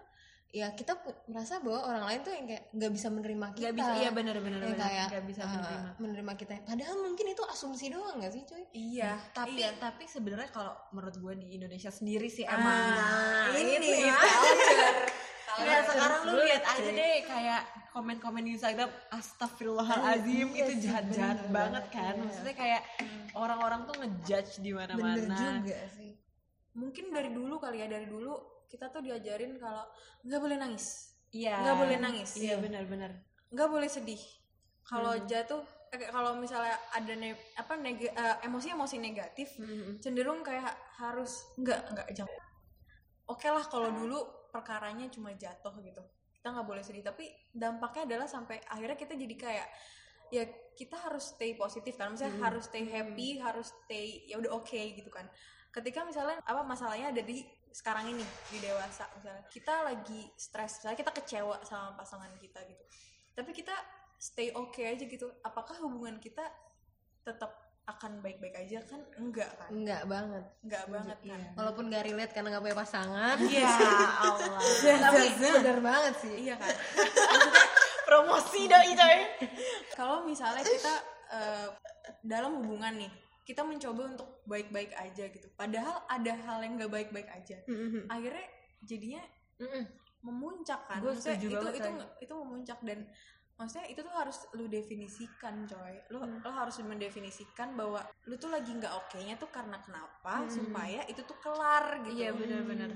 [0.52, 1.00] ya kita
[1.32, 4.60] merasa bahwa orang lain tuh yang kayak nggak bisa menerima kita Nggak bisa, iya bener-bener.
[4.60, 5.90] yang kayak Nggak bisa uh, menerima.
[5.98, 9.72] menerima kita padahal mungkin itu asumsi doang nggak sih cuy iya tapi iya.
[9.80, 12.80] tapi sebenarnya kalau menurut gue di Indonesia sendiri sih Ah, emang
[13.56, 14.12] ini itu ya.
[14.12, 14.92] ya.
[15.52, 17.62] Ya, sekarang lu lihat aja deh kayak
[17.92, 22.22] komen-komen di Instagram Astagfirullahalazim Iya itu jahat-jahat bener banget kan iya.
[22.24, 22.82] maksudnya kayak
[23.36, 26.12] orang-orang tuh ngejudge di bener mana-mana juga sih
[26.72, 28.32] mungkin dari dulu kali ya dari dulu
[28.72, 29.84] kita tuh diajarin kalau
[30.24, 31.12] nggak boleh nangis.
[31.36, 31.60] Iya.
[31.60, 32.32] Nggak boleh nangis.
[32.40, 33.12] Iya benar-benar
[33.52, 34.22] nggak boleh sedih.
[34.82, 39.60] Kalau jatuh eh, kalau misalnya ada ne apa neg- eh, emosi-emosi negatif
[40.00, 42.42] cenderung kayak harus nggak nggak jangan.
[43.28, 44.20] Oke lah kalau dulu
[44.52, 46.00] perkaranya cuma jatuh gitu.
[46.32, 49.68] Kita nggak boleh sedih tapi dampaknya adalah sampai akhirnya kita jadi kayak
[50.32, 52.16] ya kita harus stay positif kan.
[52.16, 55.28] Misalnya harus stay happy harus stay ya udah oke gitu kan.
[55.72, 59.44] Ketika misalnya apa masalahnya ada di sekarang ini di dewasa misalnya.
[59.48, 62.84] Kita lagi stres misalnya kita kecewa sama pasangan kita gitu.
[63.32, 63.76] Tapi kita
[64.20, 65.28] stay oke aja gitu.
[65.42, 66.44] Apakah hubungan kita
[67.24, 69.02] tetap akan baik-baik aja kan?
[69.18, 69.70] Enggak kan?
[69.74, 70.44] Enggak banget.
[70.62, 71.42] Enggak banget kan?
[71.58, 73.38] walaupun gak relate karena nggak punya pasangan.
[73.42, 73.74] Iya
[74.28, 74.60] Allah.
[75.02, 76.36] Tapi bener banget sih.
[76.46, 76.76] Iya kan?
[78.06, 79.18] Promosi doi coy.
[79.96, 80.94] Kalau misalnya kita
[81.32, 81.68] eh,
[82.22, 85.48] dalam hubungan nih kita mencoba untuk baik-baik aja gitu.
[85.58, 87.58] Padahal ada hal yang nggak baik-baik aja.
[88.10, 88.46] Akhirnya
[88.86, 89.24] jadinya
[90.22, 91.02] memuncak kan.
[91.02, 91.90] Maksudnya itu itu
[92.22, 93.10] itu memuncak dan
[93.58, 95.96] maksudnya itu tuh harus lu definisikan coy.
[96.10, 96.42] Lu Hmm.
[96.42, 101.22] lu harus mendefinisikan bahwa lu tuh lagi nggak oke nya tuh karena kenapa supaya itu
[101.26, 102.14] tuh kelar gitu.
[102.14, 102.22] Hmm.
[102.22, 102.30] iya.
[102.34, 102.90] Benar-benar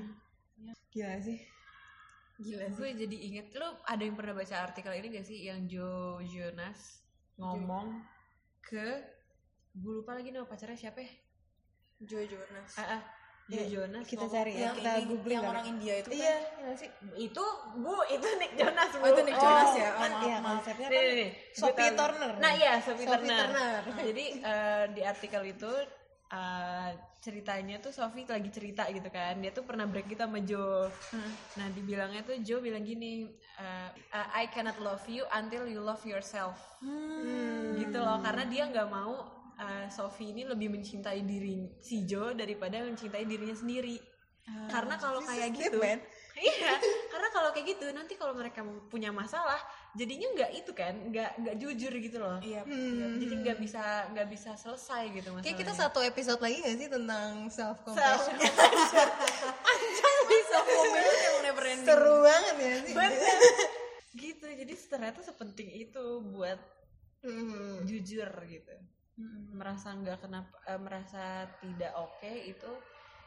[0.93, 1.39] gila sih.
[2.35, 2.75] Gila sih.
[2.75, 6.99] gue jadi inget lu ada yang pernah baca artikel ini gak sih yang Joe Jonas
[7.39, 8.03] ngomong
[8.59, 9.14] ke
[9.75, 11.11] gue lupa lagi nama pacarnya siapa ya
[12.01, 13.01] Joe Jonas ah, ah,
[13.45, 15.53] Joe Ya, Jonas kita ngomong- cari ya yang kita ini- googling yang kali.
[15.53, 16.89] orang India itu kan iya iya sih
[17.21, 17.45] itu
[17.77, 19.85] bu itu Nick Jonas bu Oh, itu Nick Jonas ya?
[19.85, 20.49] Oh, kan maaf, iya maaf.
[20.55, 21.29] konsepnya kan nih, nih.
[21.53, 21.91] Sophie.
[21.93, 22.31] Turner.
[22.35, 23.47] Nah iya Sophie, Sophie Turner.
[23.47, 23.81] Turner.
[24.07, 25.71] Jadi eh, di artikel itu
[26.27, 29.37] eh, ceritanya tuh Sophie lagi cerita gitu kan.
[29.37, 30.89] Dia tuh pernah break gitu sama Joe.
[31.53, 33.89] Nah dibilangnya tuh Joe bilang gini, eh,
[34.33, 36.57] I cannot love you until you love yourself.
[37.75, 38.17] Gitu loh.
[38.19, 43.53] Karena dia nggak mau eh, Sophie ini lebih mencintai diri si Joe daripada mencintai dirinya
[43.53, 43.97] sendiri.
[44.69, 45.97] Karena kalau kayak gitu, man.
[46.37, 46.77] iya.
[47.09, 49.57] Karena kalau kayak gitu nanti kalau mereka punya masalah
[49.95, 53.15] jadinya nggak itu kan nggak nggak jujur gitu loh iya Hmm.
[53.15, 53.79] jadi nggak bisa
[54.11, 58.27] nggak bisa selesai gitu masalahnya Kayak kita satu episode lagi gak sih tentang self Self-
[58.27, 59.07] compassion?
[60.27, 62.93] bisa komen yang never ending Seru banget ya sih.
[62.93, 63.37] Bener.
[64.19, 66.59] gitu jadi ternyata sepenting itu buat
[67.23, 67.81] Hmm.
[67.81, 68.75] jujur gitu
[69.55, 72.71] merasa nggak kenapa eh, merasa tidak oke itu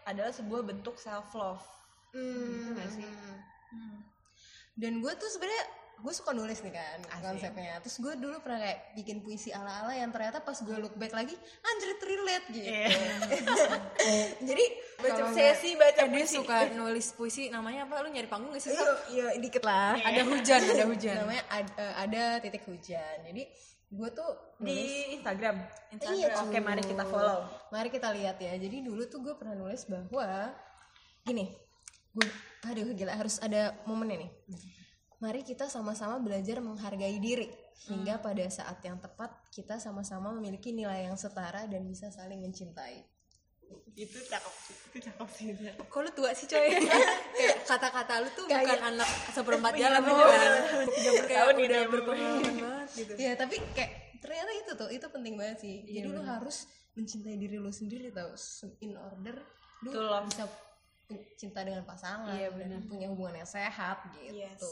[0.05, 1.65] adalah sebuah bentuk self love
[2.13, 3.05] Gitu nggak sih?
[3.05, 4.01] Hmm.
[4.79, 5.67] Dan gue tuh sebenarnya
[5.99, 7.23] gue suka nulis nih kan Asik.
[7.23, 7.75] konsepnya.
[7.83, 11.35] Terus gue dulu pernah kayak bikin puisi ala-ala yang ternyata pas gue look back lagi
[11.35, 12.71] anjir relate gitu.
[12.71, 12.87] Iya.
[14.49, 14.65] Jadi
[14.99, 18.73] baca sesi baca Eh, dia suka nulis puisi namanya apa lu nyari panggung gak sih?
[18.73, 19.99] Iya, iya, dikit lah.
[19.99, 23.17] ada hujan ada hujan Namanya ad- eh, ada titik hujan.
[23.27, 23.43] Jadi
[23.89, 24.31] gue tuh
[24.61, 25.57] di nulis Instagram.
[25.99, 26.63] Iya, Oke, cuy.
[26.63, 27.43] mari kita follow.
[27.69, 28.55] Mari kita lihat ya.
[28.55, 30.55] Jadi dulu tuh gue pernah nulis bahwa
[31.25, 31.53] gini,
[32.15, 32.29] gue
[32.65, 34.31] aduh gila harus ada momennya nih.
[35.19, 37.51] Mari kita sama-sama belajar menghargai diri
[37.85, 43.03] hingga pada saat yang tepat kita sama-sama memiliki nilai yang setara dan bisa saling mencintai.
[43.93, 44.55] Itu cakep,
[44.89, 45.47] itu cakep sih.
[45.77, 46.71] kok lu tua sih coy
[47.37, 50.55] kayak kata-kata lu tuh Kayak- bukan anak seperempat jalan Oh, beneran
[50.89, 55.35] tiga kayak tahun udah berpengalaman banget gitu Ya tapi kayak ternyata itu tuh itu penting
[55.35, 55.77] banget sih.
[55.85, 56.31] Iya, Jadi lu bener.
[56.33, 56.57] harus
[56.95, 58.33] mencintai diri lu sendiri tau
[58.81, 59.37] in order
[59.83, 60.25] lu To love.
[60.25, 60.47] bisa
[61.35, 64.33] cinta dengan pasangan Iya, dan punya hubungan yang sehat gitu.
[64.39, 64.63] Yes.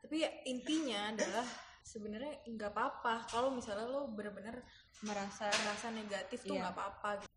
[0.00, 1.46] Tapi ya, intinya adalah
[1.80, 4.62] sebenarnya nggak apa-apa kalau misalnya lo bener-bener
[5.02, 6.60] merasa merasa negatif tuh Iya.
[6.68, 7.10] nggak apa-apa.
[7.24, 7.32] gitu.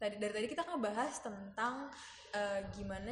[0.00, 1.74] Tadi dari tadi kita ngebahas tentang
[2.30, 3.10] eh, gimana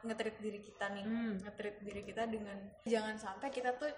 [0.00, 1.36] ngetrit diri kita nih, Hmm.
[1.44, 2.56] ngetrit diri kita dengan
[2.88, 3.92] jangan sampai kita tuh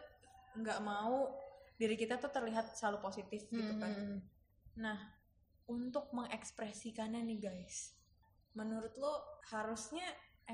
[0.59, 1.31] nggak mau
[1.79, 3.93] diri kita tuh terlihat selalu positif gitu kan.
[3.95, 4.19] Hmm.
[4.77, 4.99] Nah,
[5.71, 7.95] untuk mengekspresikannya nih guys,
[8.53, 10.05] menurut lo harusnya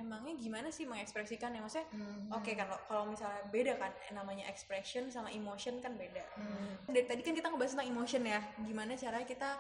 [0.01, 1.61] emangnya gimana sih mengekspresikannya?
[1.61, 2.31] Maksudnya, Hmm.
[2.31, 6.25] oke kalau kalau misalnya beda kan, eh, namanya expression sama emotion kan beda.
[6.39, 6.75] Hmm.
[6.89, 9.51] Dari tadi kan kita ngebahas tentang emotion ya, gimana caranya kita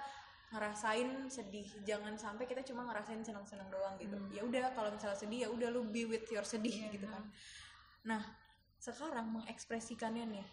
[0.48, 4.16] ngerasain sedih, jangan sampai kita cuma ngerasain senang-senang doang gitu.
[4.16, 4.32] Hmm.
[4.32, 7.20] Ya udah kalau misalnya sedih ya udah lu be with your sedih Iya, gitu kan.
[8.08, 8.22] Nah,
[8.80, 10.46] sekarang mengekspresikannya nih,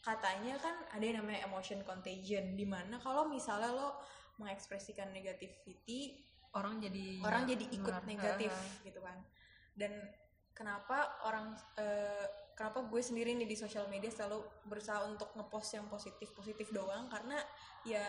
[0.00, 4.00] katanya kan ada yang namanya emotion contagion, di mana kalau misalnya lo
[4.40, 8.06] mengekspresikan negativity, Orang jadi orang jadi ikut Benar.
[8.06, 8.86] negatif Heeh.
[8.86, 9.18] gitu kan.
[9.74, 9.92] Dan
[10.54, 14.38] kenapa orang eh, kenapa gue sendiri nih di sosial media selalu
[14.70, 17.34] berusaha untuk ngepost yang positif positif doang karena
[17.82, 18.06] ya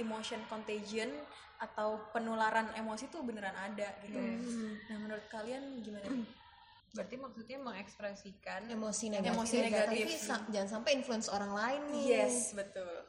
[0.00, 1.08] emotion contagion
[1.56, 4.16] atau penularan emosi tuh beneran ada gitu.
[4.16, 4.76] Hmm.
[4.92, 6.08] Nah menurut kalian gimana?
[6.96, 10.04] Berarti maksudnya mengekspresikan emosi negatif, Emosi negatif.
[10.24, 13.04] tapi jangan sampai influence orang lain nih Yes betul.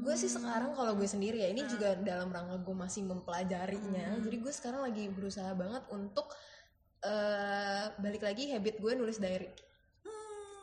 [0.00, 1.70] Gue sih sekarang kalau gue sendiri ya ini Hmm.
[1.70, 4.22] juga dalam rangka gue masih mempelajarinya Hmm.
[4.22, 6.32] jadi gue sekarang lagi berusaha banget untuk
[7.00, 9.48] eh balik lagi habit gue nulis diary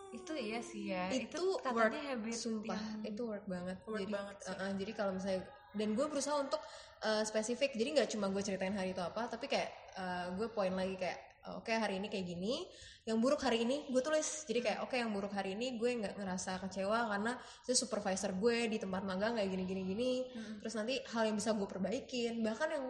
[0.10, 1.12] itu iya sih ya.
[1.12, 4.48] itu, katanya work habit sumpah yang- itu work banget Work jadi banget sih.
[4.48, 5.42] uh, uh, jadi kalau misalnya
[5.74, 6.62] dan gue berusaha untuk
[7.02, 10.72] uh, spesifik jadi nggak cuma gue ceritain hari itu apa tapi kayak uh, gue poin
[10.72, 12.68] lagi kayak uh, oke hari ini kayak gini.
[13.08, 14.44] Yang buruk hari ini gue tulis.
[14.44, 18.68] Jadi kayak oke yang buruk hari ini gue nggak ngerasa kecewa karena itu supervisor gue
[18.68, 20.12] di tempat magang kayak gini gini gini.
[20.28, 20.60] Mm-mm.
[20.60, 22.44] terus nanti hal yang bisa gue perbaikin.
[22.44, 22.86] Bahkan yang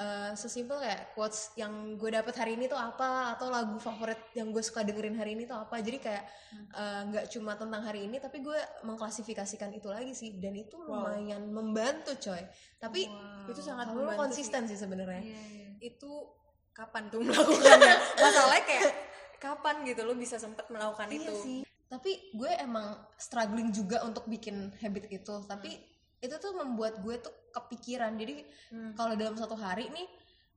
[0.00, 4.56] uh, sesimpel kayak quotes yang gue dapet hari ini tuh apa atau lagu favorit yang
[4.56, 5.84] gue suka dengerin hari ini tuh apa.
[5.84, 6.24] Jadi kayak
[6.72, 8.56] uh, nggak cuma tentang hari ini tapi gue
[8.88, 10.32] mengklasifikasikan itu lagi sih.
[10.40, 11.12] Dan itu Wow.
[11.12, 12.40] lumayan membantu coy.
[12.80, 13.52] Tapi Wow.
[13.52, 15.20] Itu sangat membantu konsisten sih sebenarnya?
[15.20, 15.68] Iya, iya.
[15.92, 16.32] Itu
[16.78, 17.94] kapan tuh melakukannya?
[18.14, 18.92] Masalahnya kayak
[19.36, 21.34] kapan gitu lo bisa sempat melakukan iya itu?
[21.38, 22.84] sih tapi gue emang
[23.16, 25.72] struggling juga untuk bikin habit itu tapi
[26.18, 28.92] itu tuh membuat gue tuh kepikiran jadi Hmm.
[28.92, 30.04] kalau dalam satu hari nih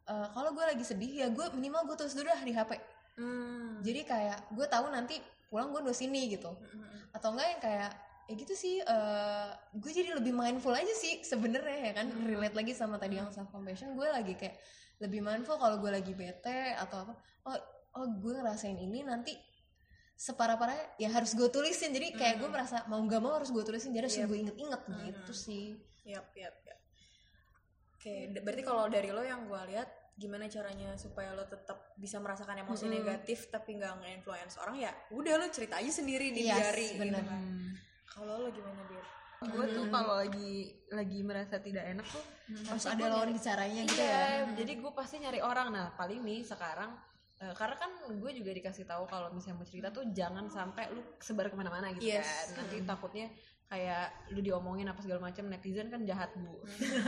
[0.05, 2.71] uh, kalau gue lagi sedih ya gue minimal gue tulis dulu dah di HP
[3.15, 3.79] Hmm.
[3.79, 7.11] jadi kayak gue tahu nanti pulang gue nulis ini gitu Mm-mm.
[7.11, 7.91] atau enggak yang kayak
[8.25, 12.23] ya gitu sih eh, gue jadi lebih mindful aja sih sebenarnya ya kan Hmm.
[12.25, 14.57] relate lagi sama tadi yang self compassion gue lagi kayak
[15.01, 17.57] lebih mindful kalau gue lagi bete atau apa oh
[17.93, 19.33] oh gue ngerasain ini nanti
[20.13, 22.53] separah parahnya ya harus gue tulisin jadi kayak gue Hmm.
[22.53, 24.27] merasa mau gak mau harus gue tulisin jadi harus Yep.
[24.27, 25.01] gue inget-inget Hmm.
[25.03, 25.65] gitu sih
[26.03, 26.79] Yap, yap, yap.
[27.91, 32.17] Oke, d- berarti kalau dari lo yang gue lihat gimana caranya supaya lo tetap bisa
[32.17, 32.97] merasakan emosi Mm-mm.
[32.99, 37.05] negatif tapi nggak nge-influence orang ya udah lo cerita aja sendiri di Yes, diary gitu
[37.11, 37.25] kan.
[37.27, 37.73] Hmm.
[38.07, 39.05] Kalau lo gimana Bir?
[39.41, 39.93] Gue tuh Hmm.
[39.93, 40.53] kalau lagi
[40.87, 42.21] lagi merasa tidak enak tuh
[42.69, 44.53] harus pasti ada lawan bicaranya gitu iya, ya.
[44.53, 45.73] Jadi gue pasti nyari orang.
[45.73, 46.93] Nah paling nih sekarang
[47.41, 51.01] eh, karena kan gue juga dikasih tahu kalau misalnya mau cerita tuh jangan sampai lu
[51.17, 52.53] sebar ke mana-mana gitu Yes.
[52.53, 52.61] kan.
[52.61, 53.27] Nanti takutnya
[53.71, 56.59] kayak lu diomongin apa segala macam netizen kan jahat bu.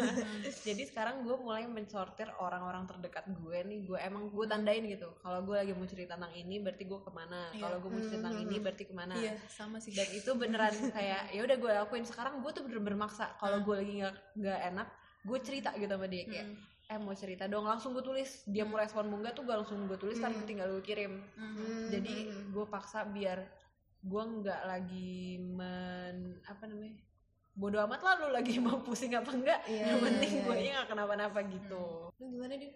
[0.67, 5.43] Jadi sekarang gue mulai mensortir orang-orang terdekat gue nih gue emang gue tandain gitu kalau
[5.43, 7.51] gue lagi mau cerita tentang ini berarti gue ke mana?
[7.51, 7.67] Iya.
[7.67, 9.13] kalau gue mau cerita tentang ini berarti ke mana?
[9.19, 9.91] Iya sama sih.
[9.91, 12.07] Dan itu beneran kayak ya udah gue lakuin.
[12.07, 14.87] Sekarang gue tuh bener-bener maksa kalau gue lagi nggak nggak enak
[15.27, 16.47] gue cerita gitu sama dia kayak
[16.83, 16.91] Mm.
[16.91, 18.43] eh mau cerita dong langsung gue tulis.
[18.47, 21.19] Dia mau respon mau enggak tuh gak langsung gue tulis kan tinggal gue kirim.
[21.35, 21.91] Mm.
[21.91, 22.15] jadi
[22.55, 23.62] gue paksa biar
[24.03, 26.99] gue nggak lagi men apa namanya
[27.53, 30.55] bodoh amat lah lu lagi mau pusing apa enggak Iya, yang iya, penting iya, gue
[30.57, 30.71] iya.
[30.73, 31.85] nggak kenapa-napa gitu.
[32.17, 32.73] Lu gimana din?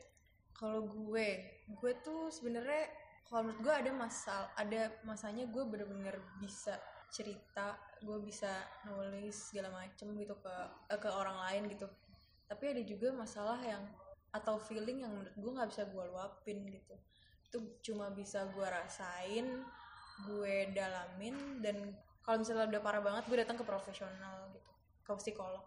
[0.53, 1.27] Kalau gue
[1.67, 2.85] gue tuh sebenarnya
[3.27, 6.79] kalau menurut gue ada masal ada masanya gue bener-bener bisa
[7.11, 8.49] cerita gue bisa
[8.85, 10.55] nulis segala macem gitu ke
[10.93, 11.89] eh, ke orang lain gitu.
[12.47, 13.83] Tapi ada juga masalah yang
[14.31, 16.95] atau feeling yang menurut gue nggak bisa gue luapin gitu.
[17.49, 19.65] Itu cuma bisa gue rasain
[20.25, 21.93] gue dalamin dan
[22.25, 24.71] kalau misalnya udah parah banget gue datang ke profesional gitu
[25.05, 25.63] ke psikolog.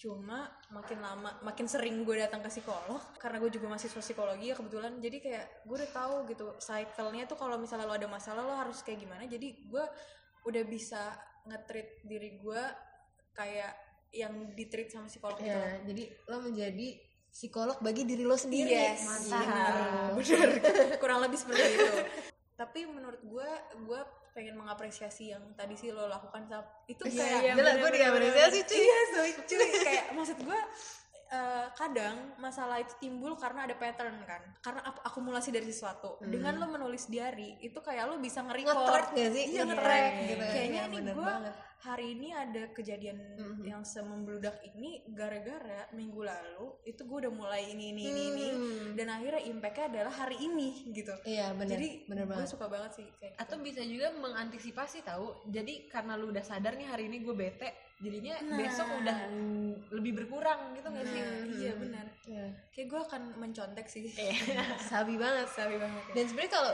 [0.00, 4.58] Cuma makin lama makin sering gue datang ke psikolog karena gue juga mahasiswa psikologi ya
[4.58, 8.54] kebetulan jadi kayak gue udah tahu gitu cycle-nya tuh kalau misalnya lo ada masalah lo
[8.56, 9.28] harus kayak gimana.
[9.28, 9.84] Jadi gue
[10.42, 11.14] udah bisa
[11.46, 12.62] nge-treat diri gue
[13.36, 13.72] kayak
[14.12, 15.64] yang di-treat sama psikolog gitu loh.
[15.64, 16.88] ya jadi lo menjadi
[17.32, 18.76] psikolog bagi diri lo sendiri.
[18.76, 20.12] Yes, mantap.
[20.18, 20.48] bener.
[21.02, 21.92] kurang lebih seperti itu
[22.62, 23.50] tapi menurut gue
[23.90, 24.00] gue
[24.32, 26.46] pengen mengapresiasi yang tadi sih lo lakukan
[26.86, 28.78] itu Iya, kayak iya, gila, gue diapresiasi, cuy.
[28.80, 29.68] iya cuy cuy.
[29.82, 30.60] Kayak maksud gue
[31.32, 34.42] eh, kadang masalah itu timbul karena ada pattern kan.
[34.60, 36.20] Karena akumulasi dari sesuatu.
[36.20, 39.10] Dengan lo menulis diary itu kayak lo bisa nge-record.
[39.10, 39.44] Gak sih?
[39.50, 40.44] Iya Nge-track nge-track gitu.
[40.46, 41.54] kayaknya Iya, ini bener gue banget.
[41.82, 43.62] hari ini ada kejadian Mhm.
[43.64, 48.46] yang semembludak ini gara-gara minggu lalu itu gue udah mulai ini ini ini ini.
[48.48, 48.88] Hmm.
[48.94, 51.10] dan akhirnya impactnya adalah hari ini gitu.
[51.24, 51.74] Iya bener.
[51.74, 52.48] Jadi bener gue banget.
[52.48, 53.42] suka banget sih kayak gitu.
[53.42, 57.66] atau bisa juga mengantisipasi tahu jadi karena lu udah sadar nih hari ini gue bete
[58.02, 58.58] jadinya Nah.
[58.58, 59.18] besok udah
[59.94, 61.20] lebih berkurang gitu gak sih?
[61.22, 62.06] Nah, iya benar.
[62.22, 62.46] Iya.
[62.70, 64.10] kayak gue akan mencontek sih.
[64.90, 65.46] Sabi banget.
[65.48, 66.14] Sabi banget ya.
[66.18, 66.72] dan sebenarnya kalau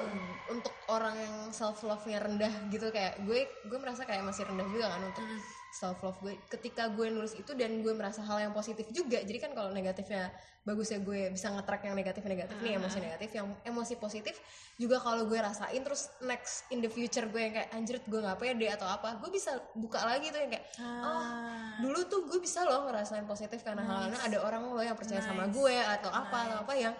[0.48, 4.66] untuk orang yang self love nya rendah gitu kayak gue gue merasa kayak masih rendah
[4.68, 5.24] juga kan untuk
[5.70, 6.34] self love gue.
[6.48, 10.32] Ketika gue nulis itu dan gue merasa hal yang positif juga jadi kan kalau negatifnya
[10.64, 14.36] bagusnya gue bisa nge-track yang negatif negatif nih emosi negatif yang emosi positif
[14.76, 18.36] juga kalau gue rasain terus next in the future gue yang kayak anjir gue nggak
[18.36, 21.80] pede atau apa gue bisa buka lagi tuh yang kayak oh Ah.
[21.80, 25.48] dulu tuh gue bisa loh ngerasain positif karena halnya ada orang lo yang percaya sama
[25.48, 26.92] gue atau apa atau apa yang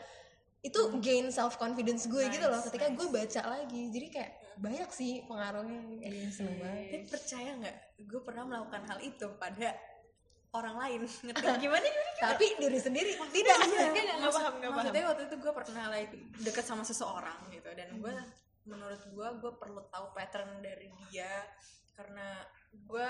[0.58, 3.82] itu gain self confidence gue gitu loh Nice, ketika gue baca lagi.
[3.94, 5.80] Jadi kayak banyak sih pengaruhnya.
[6.02, 6.84] Kayak seneng banget.
[6.90, 7.76] Tapi percaya nggak?
[8.06, 9.68] Gue pernah melakukan hal itu pada
[10.54, 11.00] orang lain.
[11.26, 11.42] Ngerti?
[11.42, 11.86] Gimana gimana
[12.18, 13.10] tapi diri sendiri.
[13.14, 13.56] Tidak.
[13.94, 17.70] Iya, nggak paham, nggak maksudnya waktu itu gue pernah like deket sama seseorang gitu.
[17.72, 18.14] Dan gue
[18.68, 21.46] menurut gue gue perlu tahu pattern dari dia.
[21.94, 23.06] Karena gue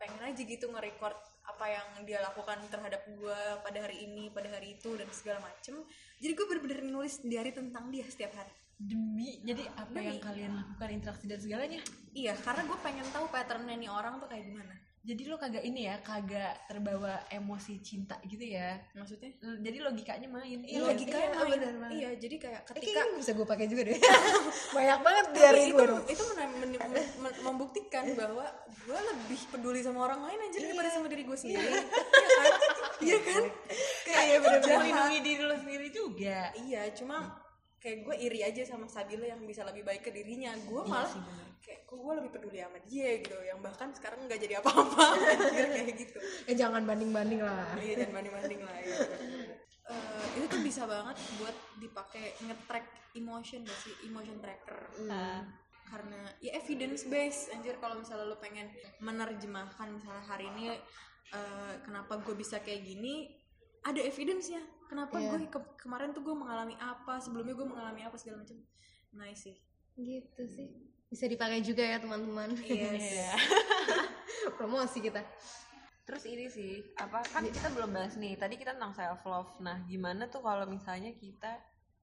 [0.00, 4.80] pengen aja gitu nge-record apa yang dia lakukan terhadap gue pada hari ini pada hari
[4.80, 5.80] itu dan segala macem.
[6.20, 10.08] Jadi gue bener-bener nulis diary tentang dia setiap hari demi jadi apa Demi.
[10.08, 11.80] yang kalian lakukan interaksi dan segalanya?
[12.10, 14.72] Iya karena gue pengen tahu patternnya nih orang tuh kayak gimana.
[15.00, 18.76] Jadi lo kagak ini ya kagak terbawa emosi cinta gitu ya?
[18.92, 19.32] Maksudnya?
[19.58, 20.60] Jadi logikanya main.
[20.60, 21.50] Iya, logikanya iya, main.
[21.50, 21.92] bener banget.
[21.94, 23.96] iya jadi kayak Eh, ketika ini bisa gue pakai juga deh.
[24.76, 28.44] Banyak banget diary itu gue itu men- men- men- men- membuktikan bahwa
[28.78, 31.64] gue lebih peduli sama orang lain aja daripada sama diri gue sendiri.
[31.64, 31.80] Iya.
[31.80, 32.52] Kan?
[33.00, 33.42] Iya kan?
[34.04, 34.60] kayak Iya, bener-bener.
[34.62, 34.80] jahat.
[34.80, 36.38] melindungi diri lo sendiri juga.
[36.54, 37.16] Iya cuma
[37.80, 40.52] kayak gue iri aja sama Sabila yang bisa lebih baik ke dirinya.
[40.68, 41.08] Gue malah
[41.64, 43.08] kayak kok gue lebih peduli sama dia?
[43.24, 43.36] gitu.
[43.40, 45.06] Yang bahkan sekarang nggak jadi apa-apa.
[45.74, 46.18] Kayak gitu.
[46.44, 47.72] Eh jangan banding banding lah.
[47.80, 48.96] Iya dan banding-banding lah ya.
[49.90, 52.86] Eh, itu tuh bisa banget buat dipakai nge-track
[53.18, 53.94] emotion gak sih?
[54.06, 54.80] Emotion tracker.
[55.10, 55.42] Ah.
[55.90, 57.50] karena ya evidence based.
[57.50, 58.70] Anjir kalau misalnya lo pengen
[59.02, 60.70] menerjemahkan misalnya hari ini
[61.34, 63.26] eh, kenapa gue bisa kayak gini
[63.82, 65.30] ada evidence-nya kenapa Iya.
[65.30, 68.58] gue ke- kemarin tuh gue mengalami apa sebelumnya gue mengalami apa segala macam
[69.12, 69.56] nice sih
[69.94, 70.66] gitu sih
[71.06, 73.30] bisa dipakai juga ya teman-teman yes
[74.58, 75.22] promosi kita
[76.00, 78.34] Terus ini sih, apa kan kita belum bahas nih.
[78.34, 79.62] Tadi kita tentang self love.
[79.62, 81.54] Nah, gimana tuh kalau misalnya kita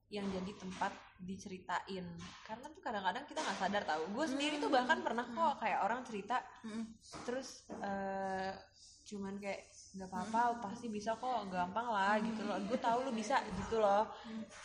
[0.07, 2.07] yang jadi tempat diceritain?
[2.47, 4.15] Karena tuh kadang-kadang kita nggak sadar tahu.
[4.15, 6.87] Gue sendiri tuh bahkan pernah kok kayak orang cerita, Mm-mm.
[7.27, 8.55] terus eh,
[9.03, 12.57] cuman kayak nggak apa-apa, pasti bisa kok, gampang lah gitu loh.
[12.69, 14.05] Gue tahu lu bisa gitu loh.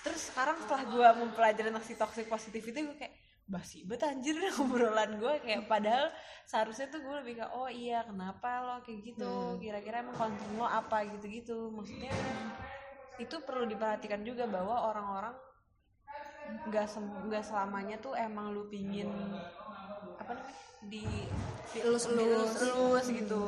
[0.05, 5.35] Terus sekarang setelah gue mempelajari si toxic positivity, gue kayak basi banget anjir obrolan gue
[5.43, 6.09] kayak padahal
[6.47, 8.77] seharusnya tuh gue lebih kayak oh iya kenapa lo?
[8.85, 9.33] Kayak gitu.
[9.59, 11.73] Kira-kira emang concern lo apa gitu-gitu.
[11.73, 12.13] Maksudnya
[13.17, 15.35] itu perlu diperhatikan juga bahwa orang-orang
[16.69, 19.09] nggak sem- nggak selamanya tuh emang lu pingin
[20.19, 20.59] apa namanya
[20.91, 21.03] di
[21.79, 22.59] Elus-elus.
[22.59, 23.43] elus gitu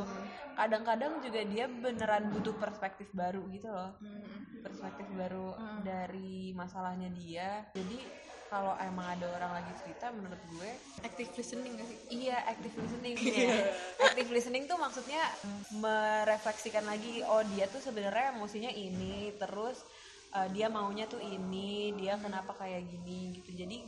[0.54, 4.62] kadang-kadang juga dia beneran butuh perspektif baru gitu loh Hmm.
[4.62, 5.52] perspektif baru
[5.82, 7.98] dari masalahnya dia jadi
[8.44, 10.70] kalau emang ada orang lagi cerita menurut gue
[11.02, 13.16] active listening gak sih Iya, active listening.
[13.26, 13.66] ya.
[14.00, 15.22] active listening tuh maksudnya
[15.74, 19.82] merefleksikan lagi, oh dia tuh sebenarnya emosinya ini, terus
[20.32, 23.58] uh, dia maunya tuh ini, dia kenapa kayak gini gitu.
[23.58, 23.82] Jadi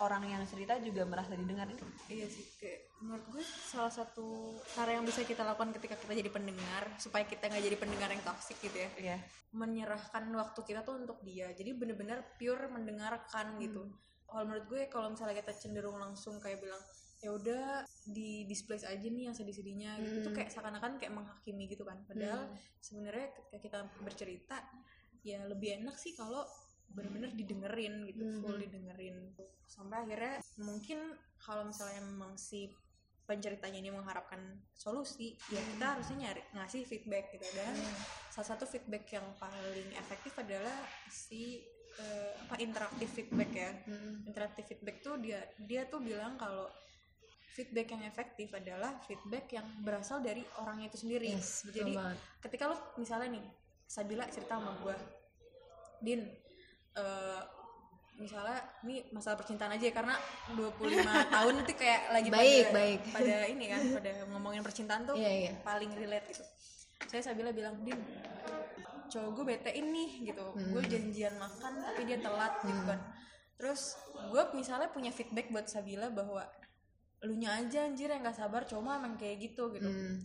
[0.00, 1.68] orang yang cerita juga merasa didengar.
[2.08, 6.30] Iya sih, kayak menurut gue salah satu cara yang bisa kita lakukan ketika kita jadi
[6.32, 8.90] pendengar supaya kita nggak jadi pendengar yang toksik gitu ya.
[9.00, 9.16] Iya.
[9.56, 11.48] Menyerahkan waktu kita tuh untuk dia.
[11.56, 13.88] Jadi bener-bener pure mendengarkan gitu.
[14.26, 16.82] Kalau menurut gue kalau misalnya kita cenderung langsung kayak bilang
[17.24, 21.88] ya udah di display aja nih yang sedih-sedihnya gitu tuh kayak seakan-akan kayak menghakimi gitu
[21.88, 22.04] kan.
[22.04, 22.52] Padahal
[22.84, 24.60] sebenarnya ketika kita bercerita
[25.24, 26.44] ya lebih enak sih kalau
[26.92, 29.34] bener-bener didengerin gitu, full didengerin.
[29.66, 32.70] Sampai akhirnya mungkin kalau misalnya memang si
[33.26, 34.38] penceritanya ini mengharapkan
[34.70, 37.46] solusi ya kita harusnya nyari ngasih feedback gitu.
[37.58, 37.74] Dan
[38.30, 40.78] salah satu feedback yang paling efektif adalah
[41.10, 41.66] si
[41.98, 43.70] eh, apa interaktif feedback ya.
[44.24, 46.70] Interaktif feedback tuh dia dia tuh bilang kalau
[47.56, 51.32] feedback yang efektif adalah feedback yang berasal dari orang itu sendiri.
[51.32, 52.16] Yes, jadi banget.
[52.44, 53.44] ketika lo misalnya nih
[53.86, 54.96] Sabila cerita sama gue
[56.04, 56.28] Din
[56.96, 57.40] eh,
[58.16, 60.16] misalnya ini masalah percintaan aja ya karena
[60.56, 60.72] 25
[61.36, 63.00] tahun itu kayak lagi Baik, pada, baik.
[63.12, 65.52] pada ini kan pada ngomongin percintaan tuh Iya, iya.
[65.60, 66.44] paling relate gitu
[67.06, 68.00] saya Sabila bilang Din
[69.06, 70.72] cowok gue bete ini gitu Hmm.
[70.72, 73.00] gue janjian makan tapi dia telat gitu kan
[73.56, 73.94] terus
[74.32, 76.42] gue misalnya punya feedback buat Sabila bahwa
[77.24, 80.20] lu nya aja anjir yang gak sabar mah emang kayak gitu gitu Hmm.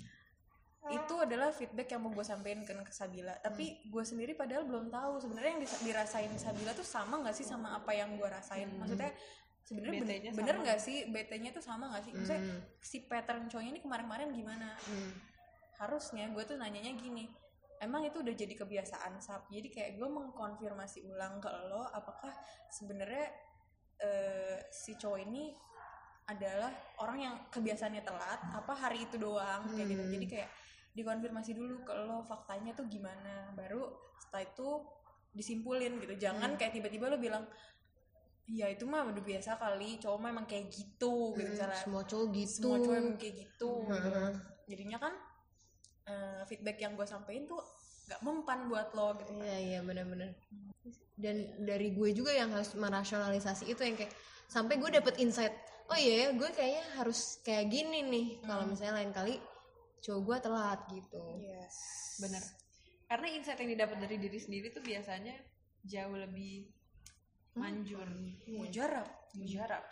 [1.24, 3.36] Adalah feedback yang mau gue sampein ke, ke Sabila.
[3.40, 7.78] Tapi gue sendiri padahal belum tahu sebenarnya yang dirasain Sabila tuh sama nggak sih sama
[7.78, 8.70] apa yang gue rasain?
[8.78, 9.12] Maksudnya
[9.62, 11.08] sebenarnya bener, bener nggak sih?
[11.10, 12.12] BT-nya tuh sama nggak sih?
[12.14, 12.44] Maksudnya
[12.82, 14.74] si pattern cowoknya ini kemarin-kemarin gimana?
[15.78, 17.26] Harusnya gue tuh nanyanya gini
[17.82, 19.50] emang itu udah jadi kebiasaan sap?
[19.50, 22.30] Jadi kayak gue mengkonfirmasi ulang ke lo apakah
[22.70, 23.26] sebenarnya
[23.98, 25.50] eh, si cowok ini
[26.30, 29.66] adalah orang yang kebiasaannya telat apa hari itu doang?
[29.74, 30.04] Kayak gitu.
[30.14, 30.50] Jadi kayak
[30.92, 33.88] dikonfirmasi dulu ke lo faktanya tuh gimana baru
[34.20, 34.70] setelah itu
[35.32, 37.48] disimpulin gitu jangan kayak tiba-tiba lo bilang
[38.52, 42.28] ya itu mah udah biasa kali cowok mah emang kayak gitu gitu misalnya semua cowok
[42.36, 43.96] gitu semua cowok emang kayak gitu gitu.
[43.96, 44.32] Heeh.
[44.68, 45.14] jadinya kan
[46.12, 47.64] eh, feedback yang gue sampein tuh
[48.12, 50.36] gak mempan buat lo gitu Iya iya benar-benar.
[51.16, 54.12] Dan dari gue juga yang harus merasionalisasi itu yang kayak
[54.52, 55.54] sampai gue dapet insight.
[55.88, 58.28] Oh iya ya, gue kayaknya harus kayak gini nih.
[58.44, 59.36] Kalau misalnya lain kali
[60.02, 61.24] cowok gue telat gitu.
[61.40, 61.76] yes
[62.22, 62.44] Bener.
[63.06, 65.36] Karena insight yang didapat dari diri sendiri tuh biasanya
[65.86, 66.70] jauh lebih
[67.58, 68.08] manjur.
[68.50, 69.84] mujarab Mujarab.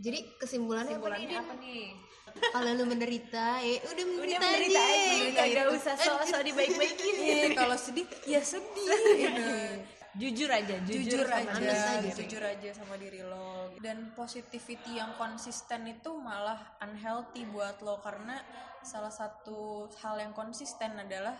[0.00, 1.66] Jadi kesimpulannya, Kesimpulannya apa apa nih?
[1.66, 1.88] nih?
[2.30, 2.50] Din?
[2.54, 5.50] Kalau lu menderita, ya udah menderita, menderita aja, aja.
[5.50, 7.14] nggak usah sok-sok dibaik-baikin.
[7.18, 8.86] Iya, kalau sedih ya sedih
[9.18, 9.44] gitu.
[10.18, 12.18] Jujur aja, jujur, jujur, sama aja, aja diri.
[12.26, 18.42] jujur aja sama diri lo dan positivity yang konsisten itu malah unhealthy buat lo karena
[18.82, 21.38] salah satu hal yang konsisten adalah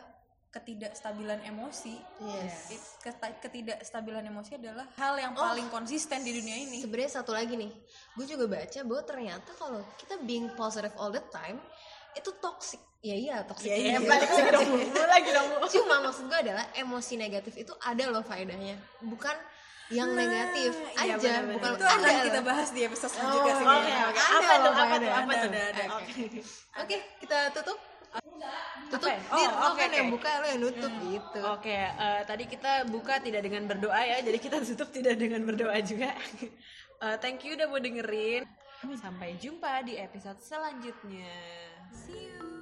[0.51, 2.99] ketidakstabilan emosi Yes.
[3.43, 7.71] Ketidakstabilan emosi adalah hal yang paling konsisten di dunia ini Sebenarnya satu lagi nih,
[8.19, 11.63] gue juga baca bahwa ternyata kalau kita being positive all the time
[12.17, 12.81] itu toxic.
[13.01, 13.73] Ya iya toxic.
[13.73, 14.09] Iya, iya, juga.
[14.13, 14.71] balik lagi dong,
[15.17, 15.49] lagi dong.
[15.73, 19.37] Cuma maksud gue adalah emosi negatif itu ada loh faedahnya, bukan
[19.91, 20.71] yang negatif
[21.03, 21.55] iya, aja, benar-benar.
[21.59, 24.05] bukan itu akan ada kita bahas di episode selanjutnya sih oke, kayaknya.
[24.07, 24.21] oke.
[24.23, 24.73] Apa tuh?
[24.73, 25.11] Apa tuh?
[25.11, 25.51] Apa tuh?
[25.51, 25.85] ada.
[25.99, 26.13] Oke.
[26.87, 27.79] Oke, kita tutup.
[28.91, 29.11] Tutup.
[29.11, 29.21] Apa ya?
[29.31, 29.99] Oh, Dir, lo oke, kan oke.
[29.99, 31.41] yang buka, lo yang nutup gitu.
[31.59, 35.79] Oke, eh, tadi kita buka tidak dengan berdoa ya, jadi kita tutup tidak dengan berdoa
[35.83, 36.15] juga.
[37.01, 38.45] Eh, thank you udah mau dengerin.
[38.81, 41.29] Sampai jumpa di episode selanjutnya.
[41.93, 42.60] See you.